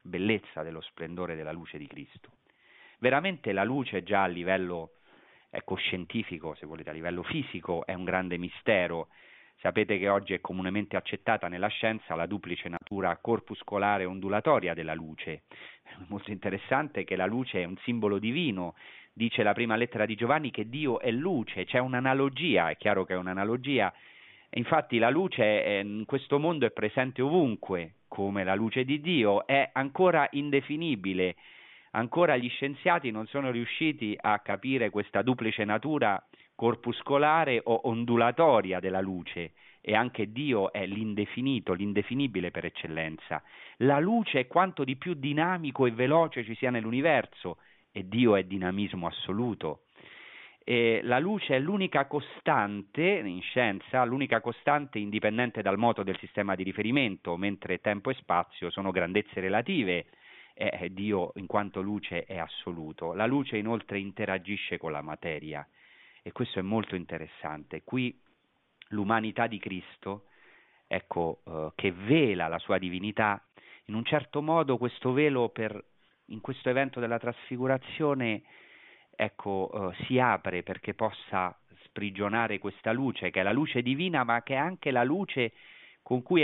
[0.03, 2.33] bellezza dello splendore della luce di Cristo.
[2.99, 4.91] Veramente la luce già a livello
[5.49, 9.09] ecco, scientifico, se volete, a livello fisico, è un grande mistero.
[9.57, 15.43] Sapete che oggi è comunemente accettata nella scienza la duplice natura corpuscolare ondulatoria della luce.
[15.83, 18.75] È molto interessante che la luce è un simbolo divino,
[19.13, 23.13] dice la prima lettera di Giovanni che Dio è luce, c'è un'analogia, è chiaro che
[23.13, 23.93] è un'analogia,
[24.49, 29.71] infatti la luce in questo mondo è presente ovunque, come la luce di Dio, è
[29.73, 31.35] ancora indefinibile,
[31.93, 36.23] ancora gli scienziati non sono riusciti a capire questa duplice natura
[36.53, 43.41] corpuscolare o ondulatoria della luce e anche Dio è l'indefinito, l'indefinibile per eccellenza.
[43.77, 47.57] La luce è quanto di più dinamico e veloce ci sia nell'universo
[47.91, 49.85] e Dio è dinamismo assoluto.
[50.65, 56.55] E la luce è l'unica costante in scienza, l'unica costante indipendente dal moto del sistema
[56.55, 60.05] di riferimento, mentre tempo e spazio sono grandezze relative
[60.53, 63.13] eh, Dio in quanto luce è assoluto.
[63.13, 65.67] La luce inoltre interagisce con la materia
[66.21, 67.83] e questo è molto interessante.
[67.83, 68.17] Qui
[68.89, 70.27] l'umanità di Cristo,
[70.87, 73.43] ecco, eh, che vela la sua divinità,
[73.85, 75.83] in un certo modo questo velo per,
[76.27, 78.43] in questo evento della trasfigurazione
[79.15, 84.41] ecco, eh, si apre perché possa sprigionare questa luce, che è la luce divina, ma
[84.43, 85.53] che è anche la luce
[86.01, 86.43] cui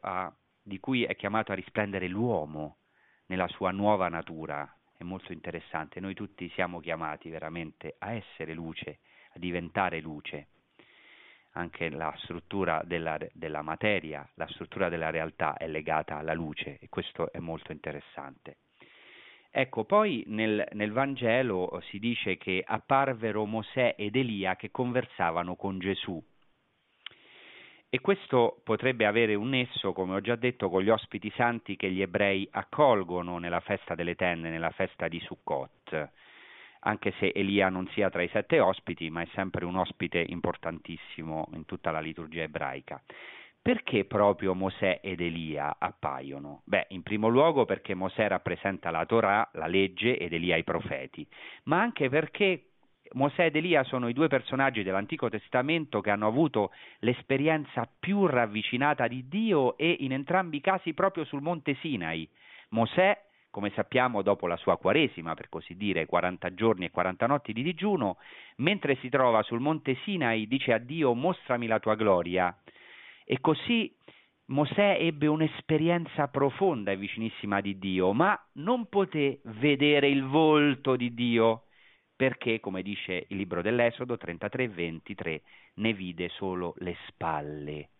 [0.00, 2.78] a, di cui è chiamato a risplendere l'uomo
[3.26, 4.70] nella sua nuova natura.
[4.96, 9.00] È molto interessante, noi tutti siamo chiamati veramente a essere luce,
[9.32, 10.48] a diventare luce.
[11.52, 16.88] Anche la struttura della, della materia, la struttura della realtà è legata alla luce e
[16.88, 18.58] questo è molto interessante.
[19.60, 25.80] Ecco, poi nel, nel, Vangelo si dice che apparvero Mosè ed Elia che conversavano con
[25.80, 26.22] Gesù.
[27.88, 31.90] E questo potrebbe avere un nesso, come ho già detto, con gli ospiti santi che
[31.90, 36.08] gli ebrei accolgono nella festa delle tende, nella festa di Sukkot,
[36.82, 41.48] anche se Elia non sia tra i sette ospiti, ma è sempre un ospite importantissimo
[41.54, 43.02] in tutta la liturgia ebraica.
[43.68, 46.62] Perché proprio Mosè ed Elia appaiono?
[46.64, 51.26] Beh, in primo luogo perché Mosè rappresenta la Torah, la legge, ed Elia i profeti,
[51.64, 52.62] ma anche perché
[53.12, 59.06] Mosè ed Elia sono i due personaggi dell'Antico Testamento che hanno avuto l'esperienza più ravvicinata
[59.06, 62.26] di Dio e in entrambi i casi proprio sul monte Sinai.
[62.70, 67.52] Mosè, come sappiamo, dopo la sua quaresima, per così dire, 40 giorni e 40 notti
[67.52, 68.16] di digiuno,
[68.56, 72.56] mentre si trova sul monte Sinai, dice a Dio mostrami la tua gloria.
[73.30, 73.94] E così
[74.46, 81.12] Mosè ebbe un'esperienza profonda e vicinissima di Dio, ma non poté vedere il volto di
[81.12, 81.64] Dio
[82.16, 85.40] perché, come dice il libro dell'Esodo 33-23,
[85.74, 87.90] ne vide solo le spalle.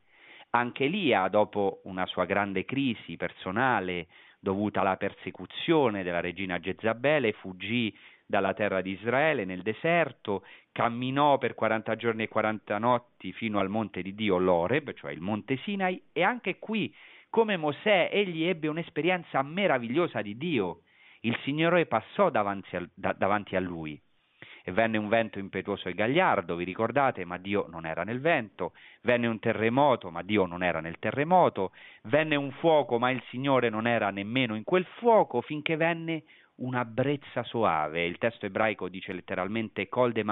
[0.53, 4.07] Anche Elia, dopo una sua grande crisi personale
[4.41, 7.95] dovuta alla persecuzione della regina Jezabele, fuggì
[8.29, 13.71] dalla terra di Israele nel deserto, camminò per 40 giorni e 40 notti fino al
[13.71, 16.95] monte di Dio l'Oreb, cioè il monte Sinai, e anche qui,
[17.31, 20.83] come Mosè, egli ebbe un'esperienza meravigliosa di Dio.
[21.21, 23.99] Il Signore passò davanti a, da, davanti a lui.
[24.63, 28.75] E venne un vento impetuoso e gagliardo, vi ricordate, ma Dio non era nel vento,
[29.01, 33.71] venne un terremoto, ma Dio non era nel terremoto, venne un fuoco, ma il Signore
[33.71, 36.25] non era nemmeno in quel fuoco, finché venne
[36.59, 40.25] una brezza soave, il testo ebraico dice letteralmente kol de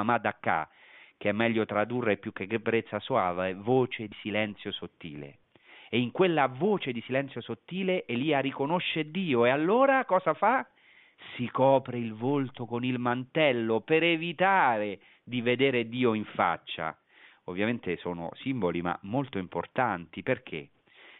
[1.19, 5.39] che è meglio tradurre più che brezza soave, voce di silenzio sottile.
[5.89, 10.67] E in quella voce di silenzio sottile Elia riconosce Dio e allora cosa fa?
[11.35, 16.97] si copre il volto con il mantello per evitare di vedere Dio in faccia.
[17.45, 20.71] Ovviamente sono simboli ma molto importanti perché?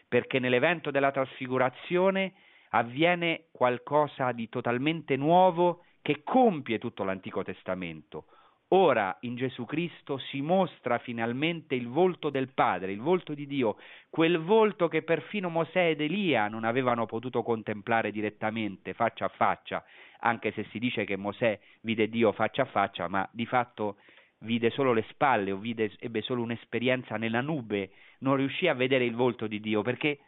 [0.07, 2.33] Perché nell'evento della trasfigurazione
[2.69, 8.25] avviene qualcosa di totalmente nuovo che compie tutto l'Antico Testamento.
[8.71, 13.77] Ora in Gesù Cristo si mostra finalmente il volto del Padre, il volto di Dio,
[14.09, 19.85] quel volto che perfino Mosè ed Elia non avevano potuto contemplare direttamente, faccia a faccia.
[20.19, 23.97] anche se si dice che Mosè vide Dio faccia a faccia, ma di fatto
[24.39, 29.05] vide solo le spalle o vide, ebbe solo un'esperienza nella nube, non riuscì a vedere
[29.05, 30.19] il volto di Dio, perché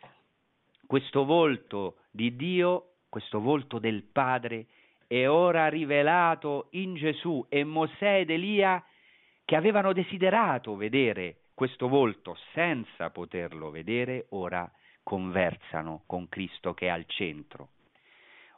[0.90, 4.66] questo volto di Dio, questo volto del Padre,
[5.06, 8.84] è ora rivelato in Gesù e Mosè ed Elia
[9.46, 14.68] che avevano desiderato vedere questo volto senza poterlo vedere, ora
[15.04, 17.68] conversano con Cristo che è al centro.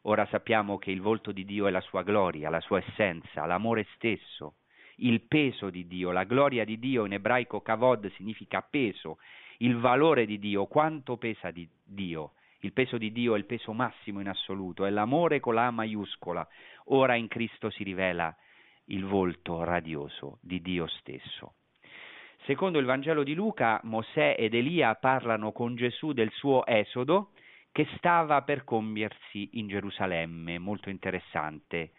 [0.03, 3.86] Ora sappiamo che il volto di Dio è la sua gloria, la sua essenza, l'amore
[3.95, 4.53] stesso,
[4.97, 9.17] il peso di Dio, la gloria di Dio in ebraico kavod significa peso,
[9.57, 12.33] il valore di Dio, quanto pesa di Dio.
[12.59, 15.71] Il peso di Dio è il peso massimo in assoluto, è l'amore con la A
[15.71, 16.47] maiuscola.
[16.85, 18.35] Ora in Cristo si rivela
[18.85, 21.55] il volto radioso di Dio stesso.
[22.45, 27.31] Secondo il Vangelo di Luca, Mosè ed Elia parlano con Gesù del suo esodo
[27.71, 31.91] che stava per compiersi in Gerusalemme, molto interessante,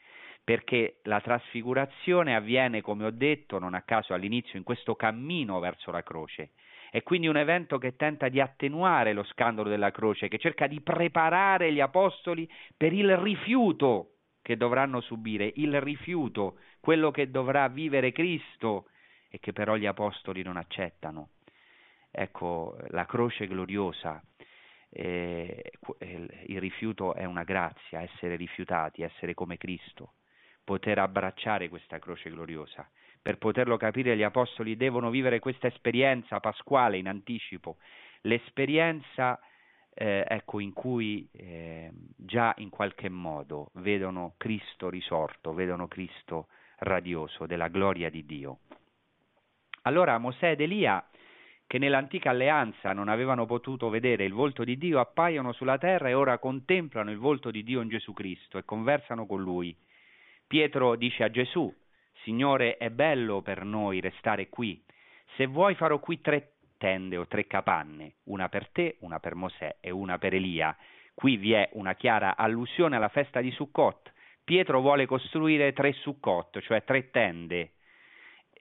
[0.45, 5.91] perché la trasfigurazione avviene, come ho detto, non a caso all'inizio, in questo cammino verso
[5.91, 6.51] la croce.
[6.93, 10.83] È quindi un evento che tenta di attenuare lo scandalo della croce, che cerca di
[10.83, 18.13] preparare gli apostoli per il rifiuto che dovranno subire, il rifiuto, quello che dovrà vivere
[18.13, 18.89] Cristo
[19.31, 21.31] e che però gli apostoli non accettano.
[22.11, 24.23] Ecco, la croce gloriosa,
[24.91, 25.73] eh,
[26.49, 30.13] il rifiuto è una grazia, essere rifiutati, essere come Cristo,
[30.63, 32.87] poter abbracciare questa croce gloriosa.
[33.23, 37.77] Per poterlo capire gli apostoli devono vivere questa esperienza pasquale in anticipo,
[38.23, 39.39] l'esperienza
[39.95, 46.49] eh, ecco, in cui eh, già in qualche modo vedono Cristo risorto, vedono Cristo
[46.79, 48.59] radioso della gloria di Dio.
[49.83, 51.07] Allora Mosè ed Elia,
[51.67, 56.15] che nell'antica alleanza non avevano potuto vedere il volto di Dio, appaiono sulla terra e
[56.15, 59.77] ora contemplano il volto di Dio in Gesù Cristo e conversano con lui.
[60.47, 61.73] Pietro dice a Gesù,
[62.23, 64.81] Signore, è bello per noi restare qui.
[65.37, 69.77] Se vuoi farò qui tre tende o tre capanne, una per te, una per Mosè
[69.81, 70.77] e una per Elia.
[71.15, 74.13] Qui vi è una chiara allusione alla festa di Sukkot.
[74.45, 77.73] Pietro vuole costruire tre Sukkot, cioè tre tende.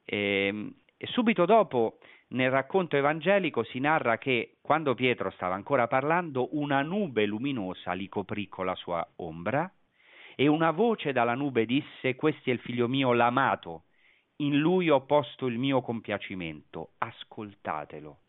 [0.05, 1.99] E, ehm, e subito dopo,
[2.29, 8.07] nel racconto evangelico, si narra che quando Pietro stava ancora parlando, una nube luminosa li
[8.07, 9.71] coprì con la sua ombra
[10.35, 13.85] e una voce dalla nube disse: Questo è il figlio mio l'amato,
[14.37, 18.19] in lui ho posto il mio compiacimento, ascoltatelo.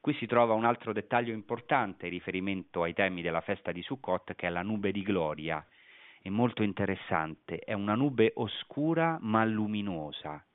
[0.00, 4.46] Qui si trova un altro dettaglio importante riferimento ai temi della festa di Sukkot, che
[4.46, 5.66] è la nube di gloria.
[6.22, 10.45] È molto interessante, è una nube oscura ma luminosa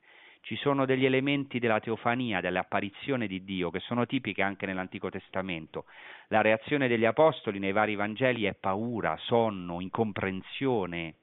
[0.42, 5.84] ci sono degli elementi della teofania, dell'apparizione di Dio, che sono tipiche anche nell'Antico Testamento.
[6.28, 11.14] La reazione degli Apostoli nei vari Vangeli è paura, sonno, incomprensione.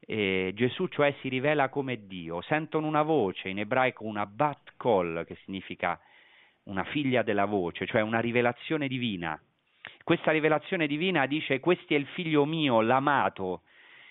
[0.00, 5.24] E Gesù cioè si rivela come Dio, sentono una voce, in ebraico una bat kol,
[5.26, 6.00] che significa
[6.64, 9.38] una figlia della voce, cioè una rivelazione divina.
[10.04, 13.62] Questa rivelazione divina dice questo è il figlio mio, l'amato,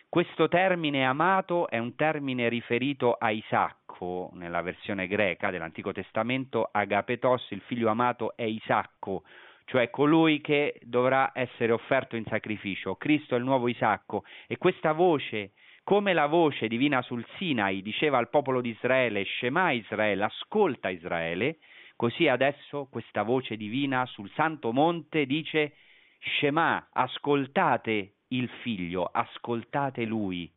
[0.10, 7.51] questo termine amato è un termine riferito a Isacco, nella versione greca dell'Antico Testamento, agapetos,
[7.51, 9.24] il figlio amato è Isacco,
[9.66, 12.95] cioè colui che dovrà essere offerto in sacrificio.
[12.95, 15.51] Cristo è il nuovo Isacco e questa voce,
[15.84, 21.58] come la voce divina sul Sinai diceva al popolo di Israele, Shema Israele, ascolta Israele,
[21.97, 25.74] così adesso questa voce divina sul Santo Monte dice
[26.20, 30.51] Shema, ascoltate il figlio, ascoltate lui.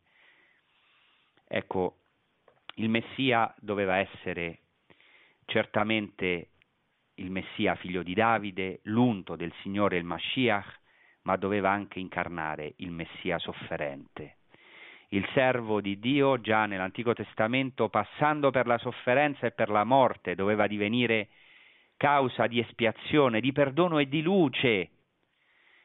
[1.47, 1.97] Ecco,
[2.75, 4.59] il Messia doveva essere
[5.45, 6.49] certamente
[7.15, 10.79] il Messia figlio di Davide, l'unto del Signore il Mashiach,
[11.23, 14.37] ma doveva anche incarnare il Messia sofferente.
[15.09, 20.35] Il servo di Dio già nell'Antico Testamento, passando per la sofferenza e per la morte,
[20.35, 21.27] doveva divenire
[21.97, 24.89] causa di espiazione, di perdono e di luce.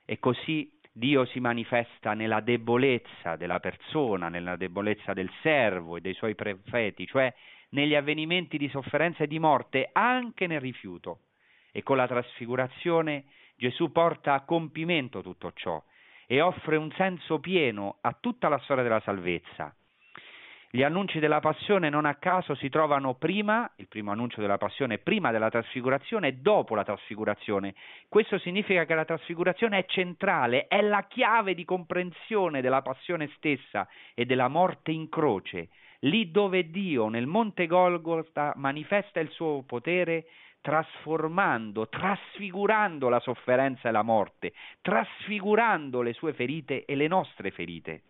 [0.05, 6.15] E così Dio si manifesta nella debolezza della persona, nella debolezza del servo e dei
[6.15, 7.31] suoi profeti, cioè
[7.71, 11.25] negli avvenimenti di sofferenza e di morte, anche nel rifiuto.
[11.71, 13.25] E con la trasfigurazione
[13.57, 15.85] Gesù porta a compimento tutto ciò
[16.27, 19.77] e offre un senso pieno a tutta la storia della salvezza.
[20.69, 24.99] Gli annunci della passione non a caso si trovano prima, il primo annuncio della passione
[24.99, 27.75] prima della trasfigurazione e dopo la trasfigurazione.
[28.09, 33.87] Questo significa che la trasfigurazione è centrale, è la chiave di comprensione della passione stessa
[34.13, 35.69] e della morte in croce,
[36.01, 40.27] lì dove Dio nel monte Golgotha manifesta il suo potere
[40.61, 44.53] trasformando, trasfigurando la sofferenza e la morte,
[44.83, 48.03] trasfigurando le sue ferite e le nostre ferite.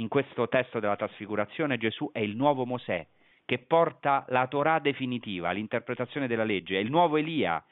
[0.00, 3.06] In questo testo della trasfigurazione Gesù è il nuovo Mosè
[3.44, 7.62] che porta la Torah definitiva, l'interpretazione della legge, è il nuovo Elia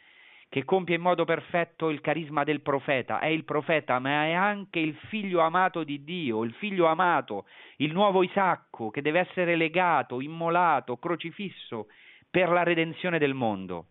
[0.48, 4.78] che compie in modo perfetto il carisma del profeta, è il profeta, ma è anche
[4.78, 10.20] il figlio amato di Dio, il figlio amato, il nuovo Isacco che deve essere legato,
[10.20, 11.88] immolato, crocifisso
[12.30, 13.88] per la redenzione del mondo.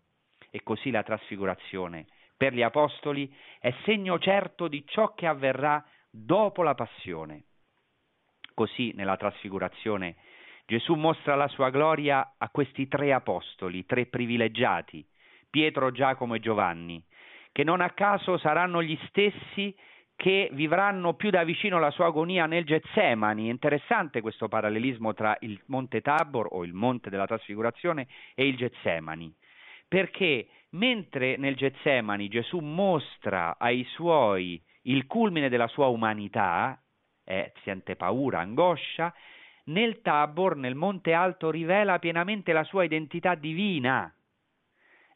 [0.50, 6.62] E così la trasfigurazione per gli apostoli è segno certo di ciò che avverrà dopo
[6.62, 7.44] la passione.
[8.58, 10.16] Così nella trasfigurazione
[10.66, 15.06] Gesù mostra la sua gloria a questi tre apostoli, tre privilegiati,
[15.48, 17.00] Pietro, Giacomo e Giovanni,
[17.52, 19.72] che non a caso saranno gli stessi
[20.16, 23.48] che vivranno più da vicino la sua agonia nel Getsemani.
[23.48, 29.32] Interessante questo parallelismo tra il Monte Tabor o il Monte della Trasfigurazione e il Getsemani,
[29.86, 36.76] perché mentre nel Getsemani Gesù mostra ai suoi il culmine della sua umanità,
[37.28, 39.14] eh, sente paura, angoscia,
[39.64, 44.12] nel Tabor, nel Monte Alto, rivela pienamente la sua identità divina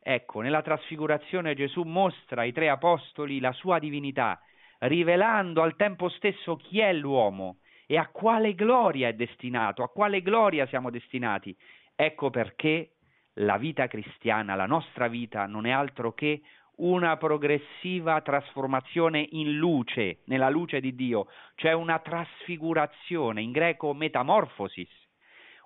[0.05, 4.41] Ecco, nella trasfigurazione Gesù mostra ai tre apostoli la sua divinità,
[4.81, 10.21] rivelando al tempo stesso chi è l'uomo e a quale gloria è destinato, a quale
[10.21, 11.57] gloria siamo destinati.
[11.95, 12.95] Ecco perché
[13.35, 16.43] la vita cristiana, la nostra vita, non è altro che
[16.77, 24.91] una progressiva trasformazione in luce, nella luce di Dio, cioè una trasfigurazione, in greco metamorfosis,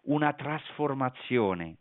[0.05, 1.77] una trasformazione.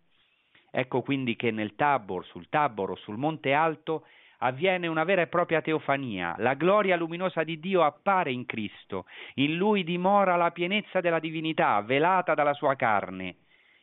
[0.71, 4.05] Ecco quindi che nel Tabor, sul Tabor o sul Monte Alto
[4.39, 9.05] avviene una vera e propria teofania, la gloria luminosa di Dio appare in Cristo,
[9.35, 13.37] in lui dimora la pienezza della divinità velata dalla sua carne.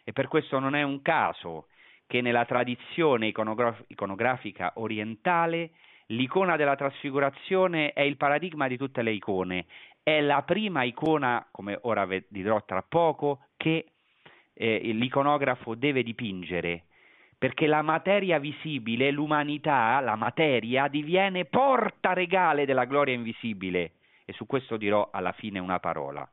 [0.04, 1.66] E per questo non è un caso
[2.12, 5.70] che nella tradizione iconograf- iconografica orientale
[6.08, 9.64] l'icona della trasfigurazione è il paradigma di tutte le icone,
[10.02, 13.86] è la prima icona, come ora vi dirò tra poco, che
[14.52, 16.84] eh, l'iconografo deve dipingere,
[17.38, 23.92] perché la materia visibile, l'umanità, la materia, diviene porta regale della gloria invisibile.
[24.26, 26.28] E su questo dirò alla fine una parola.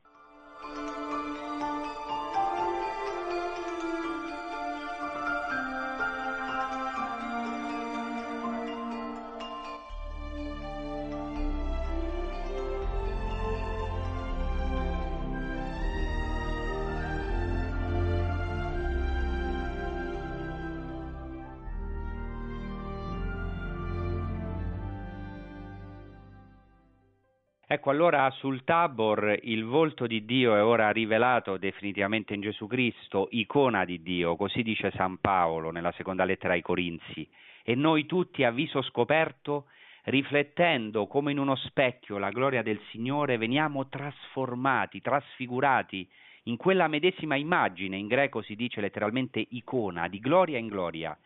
[27.72, 33.28] Ecco, allora sul Tabor il volto di Dio è ora rivelato definitivamente in Gesù Cristo,
[33.30, 37.30] icona di Dio, così dice San Paolo nella seconda lettera ai Corinzi,
[37.62, 39.66] e noi tutti a viso scoperto,
[40.06, 46.10] riflettendo come in uno specchio la gloria del Signore, veniamo trasformati, trasfigurati
[46.46, 51.16] in quella medesima immagine, in greco si dice letteralmente icona, di gloria in gloria,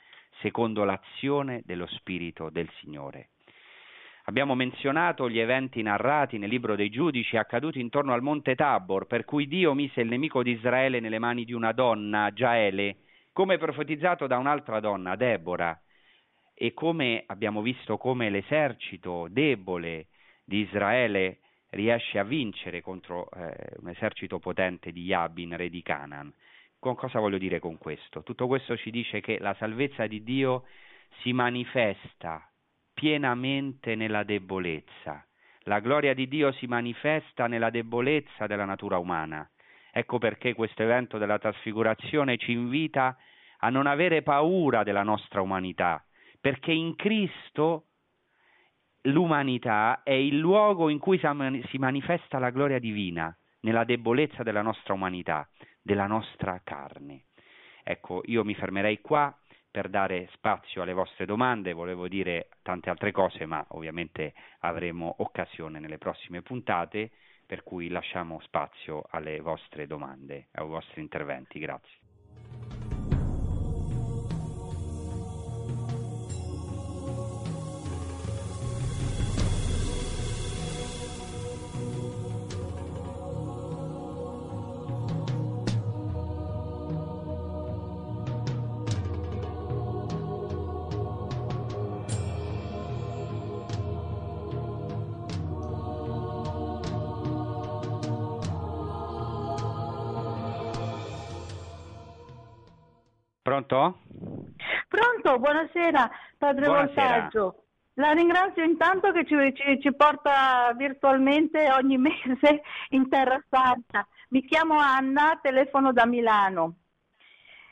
[0.42, 3.30] secondo l'azione dello Spirito del Signore.
[4.26, 9.26] Abbiamo menzionato gli eventi narrati nel libro dei giudici accaduti intorno al monte Tabor, per
[9.26, 12.96] cui Dio mise il nemico di Israele nelle mani di una donna, Giaele,
[13.32, 15.78] come profetizzato da un'altra donna, Debora,
[16.54, 20.06] e come abbiamo visto come l'esercito debole
[20.42, 26.32] di Israele riesce a vincere contro eh, un esercito potente di Yabin, re di Canaan.
[26.78, 28.22] Con cosa voglio dire con questo?
[28.22, 30.64] Tutto questo ci dice che la salvezza di Dio
[31.20, 32.48] si manifesta
[32.95, 35.26] pienamente nella debolezza.
[35.64, 39.49] La gloria di Dio si manifesta nella debolezza della natura umana.
[39.92, 43.16] Ecco perché questo evento della trasfigurazione ci invita
[43.59, 46.05] a non avere paura della nostra umanità,
[46.40, 47.86] perché in Cristo
[49.03, 54.95] l'umanità è il luogo in cui si manifesta la gloria divina, nella debolezza della nostra
[54.95, 55.49] umanità,
[55.80, 57.24] della nostra carne.
[57.82, 59.34] Ecco, io mi fermerei qua
[59.74, 65.80] per dare spazio alle vostre domande, volevo dire tante altre cose, ma ovviamente avremo occasione
[65.80, 67.10] nelle prossime puntate,
[67.44, 71.58] per cui lasciamo spazio alle vostre domande, ai vostri interventi.
[71.58, 72.03] Grazie.
[105.95, 107.09] Buonasera, padre buonasera.
[107.09, 107.59] Voltaggio.
[107.95, 114.07] La ringrazio intanto che ci, ci, ci, porta virtualmente ogni mese in Terra Santa.
[114.30, 116.74] Mi chiamo Anna, telefono da Milano.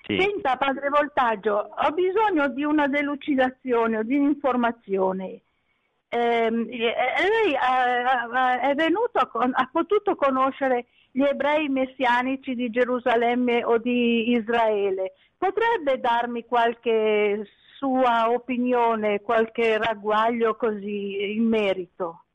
[0.05, 0.18] Sì.
[0.18, 5.41] Senta, padre Voltaggio, ho bisogno di una delucidazione o di un'informazione.
[6.09, 14.33] Eh, lei ha, è venuto, ha potuto conoscere gli ebrei messianici di Gerusalemme o di
[14.33, 15.12] Israele.
[15.39, 17.47] Potrebbe darmi qualche
[17.83, 22.26] sua opinione, qualche ragguaglio così in merito?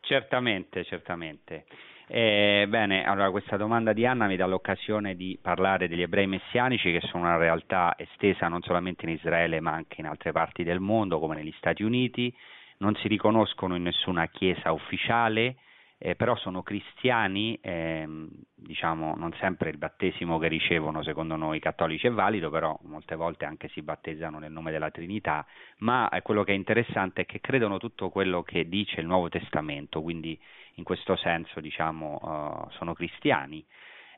[0.00, 1.66] Certamente, certamente.
[2.08, 6.92] Eh, bene, allora questa domanda di Anna mi dà l'occasione di parlare degli ebrei messianici
[6.92, 10.80] che sono una realtà estesa non solamente in Israele ma anche in altre parti del
[10.80, 12.34] mondo come negli Stati Uniti,
[12.78, 15.56] non si riconoscono in nessuna chiesa ufficiale,
[15.98, 22.06] eh, però sono cristiani, ehm, diciamo non sempre il battesimo che ricevono secondo noi cattolici
[22.06, 25.46] è valido, però molte volte anche si battezzano nel nome della Trinità,
[25.78, 29.28] ma eh, quello che è interessante è che credono tutto quello che dice il Nuovo
[29.30, 30.38] Testamento, quindi
[30.74, 33.64] in questo senso diciamo uh, sono cristiani.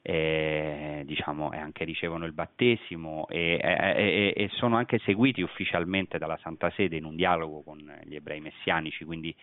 [0.01, 6.39] E, diciamo, e anche ricevono il battesimo e, e, e, sono anche seguiti ufficialmente dalla
[6.41, 9.35] Santa Sede in un dialogo con gli ebrei messianici, quindi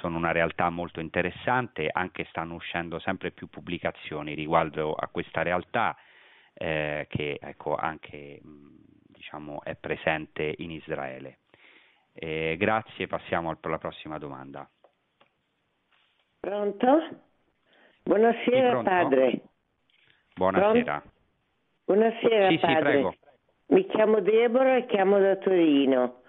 [0.00, 5.96] sono una realtà molto interessante, anche stanno uscendo sempre più pubblicazioni riguardo a questa realtà
[6.54, 8.40] eh, che ecco, anche
[9.24, 11.38] diciamo, è presente in Israele.
[12.12, 14.68] Eh, grazie, passiamo alla prossima domanda.
[16.38, 17.22] Pronto?
[18.02, 19.40] Buonasera sì, padre.
[20.34, 21.00] Buonasera.
[21.00, 21.12] Pronto?
[21.86, 23.10] Buonasera sì, padre.
[23.10, 26.22] Sì, Mi chiamo Deborah e chiamo da Torino.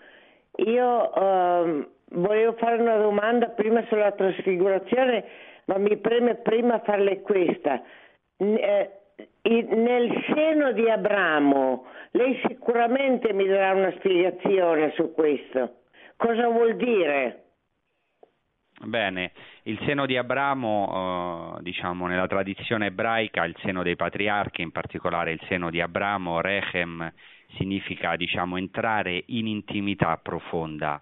[0.57, 5.25] Io um, volevo fare una domanda prima sulla trasfigurazione,
[5.65, 7.81] ma mi preme prima farle questa.
[8.37, 8.91] Eh,
[9.41, 15.81] nel seno di Abramo, lei sicuramente mi darà una spiegazione su questo.
[16.15, 17.41] Cosa vuol dire?
[18.83, 19.31] Bene,
[19.63, 25.31] il seno di Abramo, eh, diciamo nella tradizione ebraica, il seno dei patriarchi, in particolare
[25.31, 27.11] il seno di Abramo, Rechem,
[27.55, 31.01] significa diciamo, entrare in intimità profonda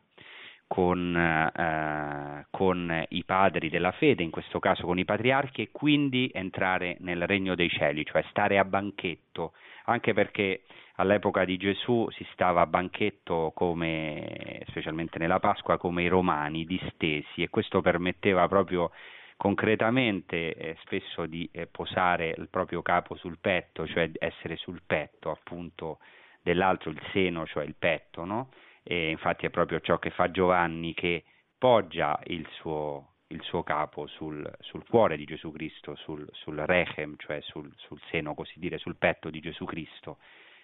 [0.68, 6.32] con, eh, con, i padri della fede, in questo caso con i patriarchi, e quindi
[6.34, 9.54] entrare nel regno dei cieli, cioè stare a banchetto,
[9.86, 10.64] anche perché
[10.95, 17.43] all'epoca di Gesù si stava a banchetto come, specialmente nella Pasqua, come i romani, distesi,
[17.43, 18.89] e questo permetteva proprio
[19.38, 25.30] concretamente eh, spesso di eh, posare il proprio capo sul petto, cioè essere sul petto
[25.30, 25.99] appunto
[26.44, 28.50] dell'altro, il seno, cioè il petto, no?
[28.84, 31.24] e infatti è proprio ciò che fa Giovanni che
[31.58, 37.16] poggia il suo, il suo capo sul, sul, cuore di Gesù Cristo, sul, sul rechem,
[37.18, 40.18] cioè sul, sul, seno, così dire, sul petto di Gesù Cristo,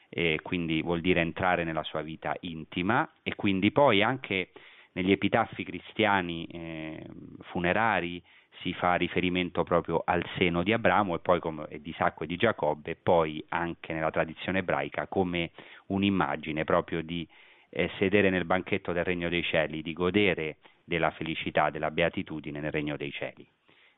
[0.09, 4.51] e quindi vuol dire entrare nella sua vita intima e quindi poi anche
[4.93, 7.05] negli epitaffi cristiani eh,
[7.43, 8.21] funerari
[8.61, 12.35] si fa riferimento proprio al seno di Abramo e poi come, di Isacco e di
[12.35, 15.51] Giacobbe, poi anche nella tradizione ebraica come
[15.87, 17.27] un'immagine proprio di
[17.69, 22.71] eh, sedere nel banchetto del regno dei cieli, di godere della felicità, della beatitudine nel
[22.71, 23.47] regno dei cieli.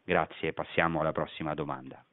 [0.04, 2.04] Grazie, passiamo alla prossima domanda.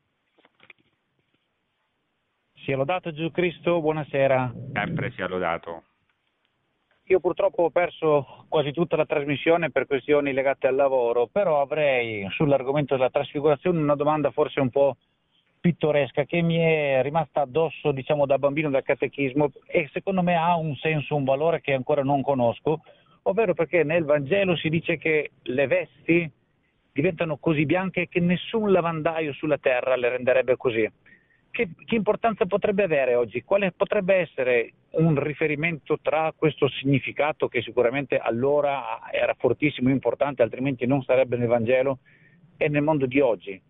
[2.64, 4.52] Sia lodato Gesù Cristo, buonasera.
[4.72, 5.84] Sempre sia lodato.
[7.10, 12.26] Io purtroppo ho perso quasi tutta la trasmissione per questioni legate al lavoro, però avrei
[12.32, 14.94] sull'argomento della trasfigurazione una domanda forse un po'
[15.58, 20.54] pittoresca che mi è rimasta addosso diciamo da bambino dal catechismo e secondo me ha
[20.56, 22.82] un senso, un valore che ancora non conosco,
[23.22, 26.30] ovvero perché nel Vangelo si dice che le vesti
[26.92, 30.86] diventano così bianche che nessun lavandaio sulla terra le renderebbe così.
[31.58, 33.42] Che, che importanza potrebbe avere oggi?
[33.42, 40.86] Quale potrebbe essere un riferimento tra questo significato che sicuramente allora era fortissimo, importante, altrimenti
[40.86, 41.98] non sarebbe nel Vangelo,
[42.56, 43.60] e nel mondo di oggi?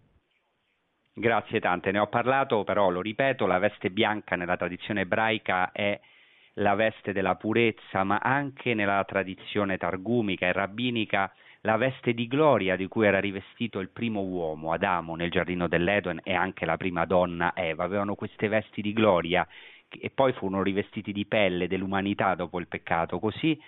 [1.15, 5.99] Grazie tante, ne ho parlato, però lo ripeto, la veste bianca nella tradizione ebraica è
[6.57, 11.33] la veste della purezza, ma anche nella tradizione targumica e rabbinica
[11.63, 16.21] la veste di gloria di cui era rivestito il primo uomo, Adamo, nel giardino dell'Eden
[16.23, 19.47] e anche la prima donna, Eva, avevano queste vesti di gloria
[19.89, 23.59] e poi furono rivestiti di pelle dell'umanità dopo il peccato, così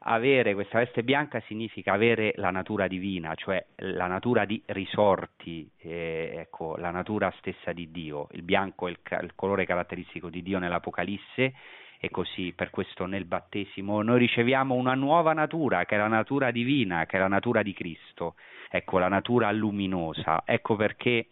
[0.00, 6.34] avere questa veste bianca significa avere la natura divina, cioè la natura di risorti, eh,
[6.36, 8.28] ecco, la natura stessa di Dio.
[8.32, 11.54] Il bianco è il, il, colore caratteristico di Dio nell'Apocalisse
[11.98, 16.50] e così per questo nel battesimo noi riceviamo una nuova natura, che è la natura
[16.50, 18.34] divina, che è la natura di Cristo,
[18.70, 20.42] ecco, la natura luminosa.
[20.44, 21.26] Ecco perché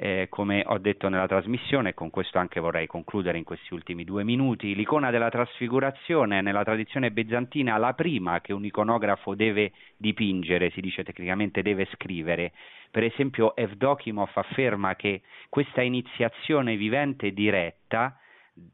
[0.00, 4.04] eh, come ho detto nella trasmissione, e con questo anche vorrei concludere in questi ultimi
[4.04, 10.70] due minuti, l'icona della trasfigurazione nella tradizione bizantina la prima che un iconografo deve dipingere,
[10.70, 12.52] si dice tecnicamente deve scrivere.
[12.92, 18.16] Per esempio Evdokimov afferma che questa iniziazione vivente e diretta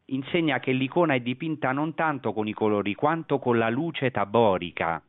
[0.06, 5.02] insegna che l'icona è dipinta non tanto con i colori quanto con la luce taborica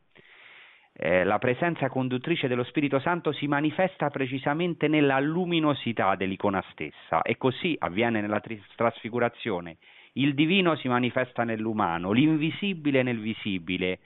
[0.98, 7.36] eh, la presenza conduttrice dello Spirito Santo si manifesta precisamente nella luminosità dell'icona stessa e
[7.36, 8.40] così avviene nella
[8.74, 9.76] trasfigurazione.
[10.12, 13.98] Il divino si manifesta nell'umano, l'invisibile nel visibile.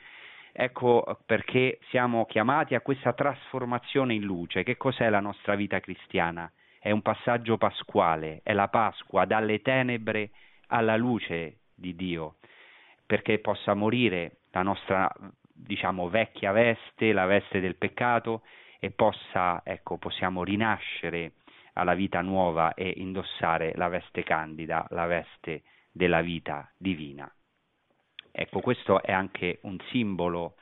[0.52, 4.64] Ecco perché siamo chiamati a questa trasformazione in luce.
[4.64, 6.50] Che cos'è la nostra vita cristiana?
[6.80, 10.30] È un passaggio pasquale, è la Pasqua dalle tenebre
[10.70, 12.36] alla luce di Dio,
[13.04, 15.12] perché possa morire la nostra
[15.52, 18.42] diciamo, vecchia veste, la veste del peccato,
[18.78, 21.34] e possa, ecco, possiamo rinascere
[21.74, 25.62] alla vita nuova e indossare la veste candida, la veste
[25.92, 27.30] della vita divina.
[28.32, 30.54] Ecco, questo è anche un simbolo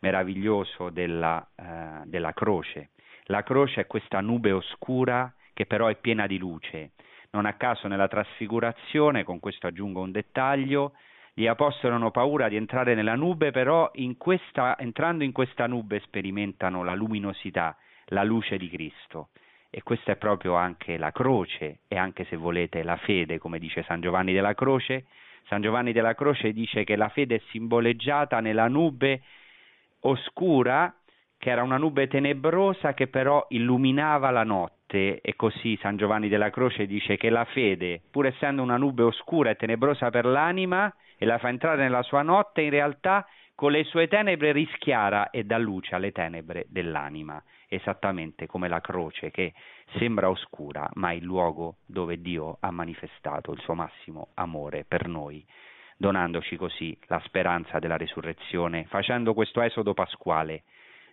[0.00, 2.90] meraviglioso della, eh, della croce.
[3.24, 6.92] La croce è questa nube oscura che però è piena di luce.
[7.30, 10.92] Non a caso nella trasfigurazione, con questo aggiungo un dettaglio,
[11.34, 16.00] gli apostoli hanno paura di entrare nella nube, però in questa, entrando in questa nube
[16.00, 17.76] sperimentano la luminosità,
[18.06, 19.28] la luce di Cristo.
[19.70, 23.84] E questa è proprio anche la croce e anche se volete la fede, come dice
[23.84, 25.04] San Giovanni della Croce.
[25.46, 29.22] San Giovanni della Croce dice che la fede è simboleggiata nella nube
[30.00, 30.92] oscura,
[31.36, 34.42] che era una nube tenebrosa che però illuminava la
[34.88, 39.02] notte e così San Giovanni della Croce dice che la fede, pur essendo una nube
[39.02, 43.72] oscura e tenebrosa per l'anima, e la fa entrare nella sua notte, in realtà con
[43.72, 49.52] le sue tenebre rischiara e dà luce alle tenebre dell'anima, esattamente come la croce che
[49.98, 55.08] sembra oscura, ma è il luogo dove Dio ha manifestato il suo massimo amore per
[55.08, 55.44] noi,
[55.96, 60.62] donandoci così la speranza della risurrezione, facendo questo esodo pasquale,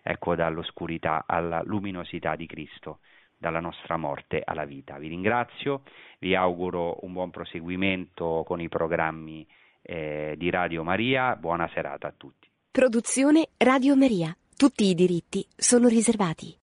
[0.00, 3.00] ecco dall'oscurità alla luminosità di Cristo
[3.36, 4.98] dalla nostra morte alla vita.
[4.98, 5.82] Vi ringrazio,
[6.18, 9.46] vi auguro un buon proseguimento con i programmi
[9.82, 11.36] eh, di Radio Maria.
[11.36, 12.48] Buona serata a tutti.
[12.70, 14.36] Produzione Radio Maria.
[14.56, 16.54] Tutti i diritti sono riservati.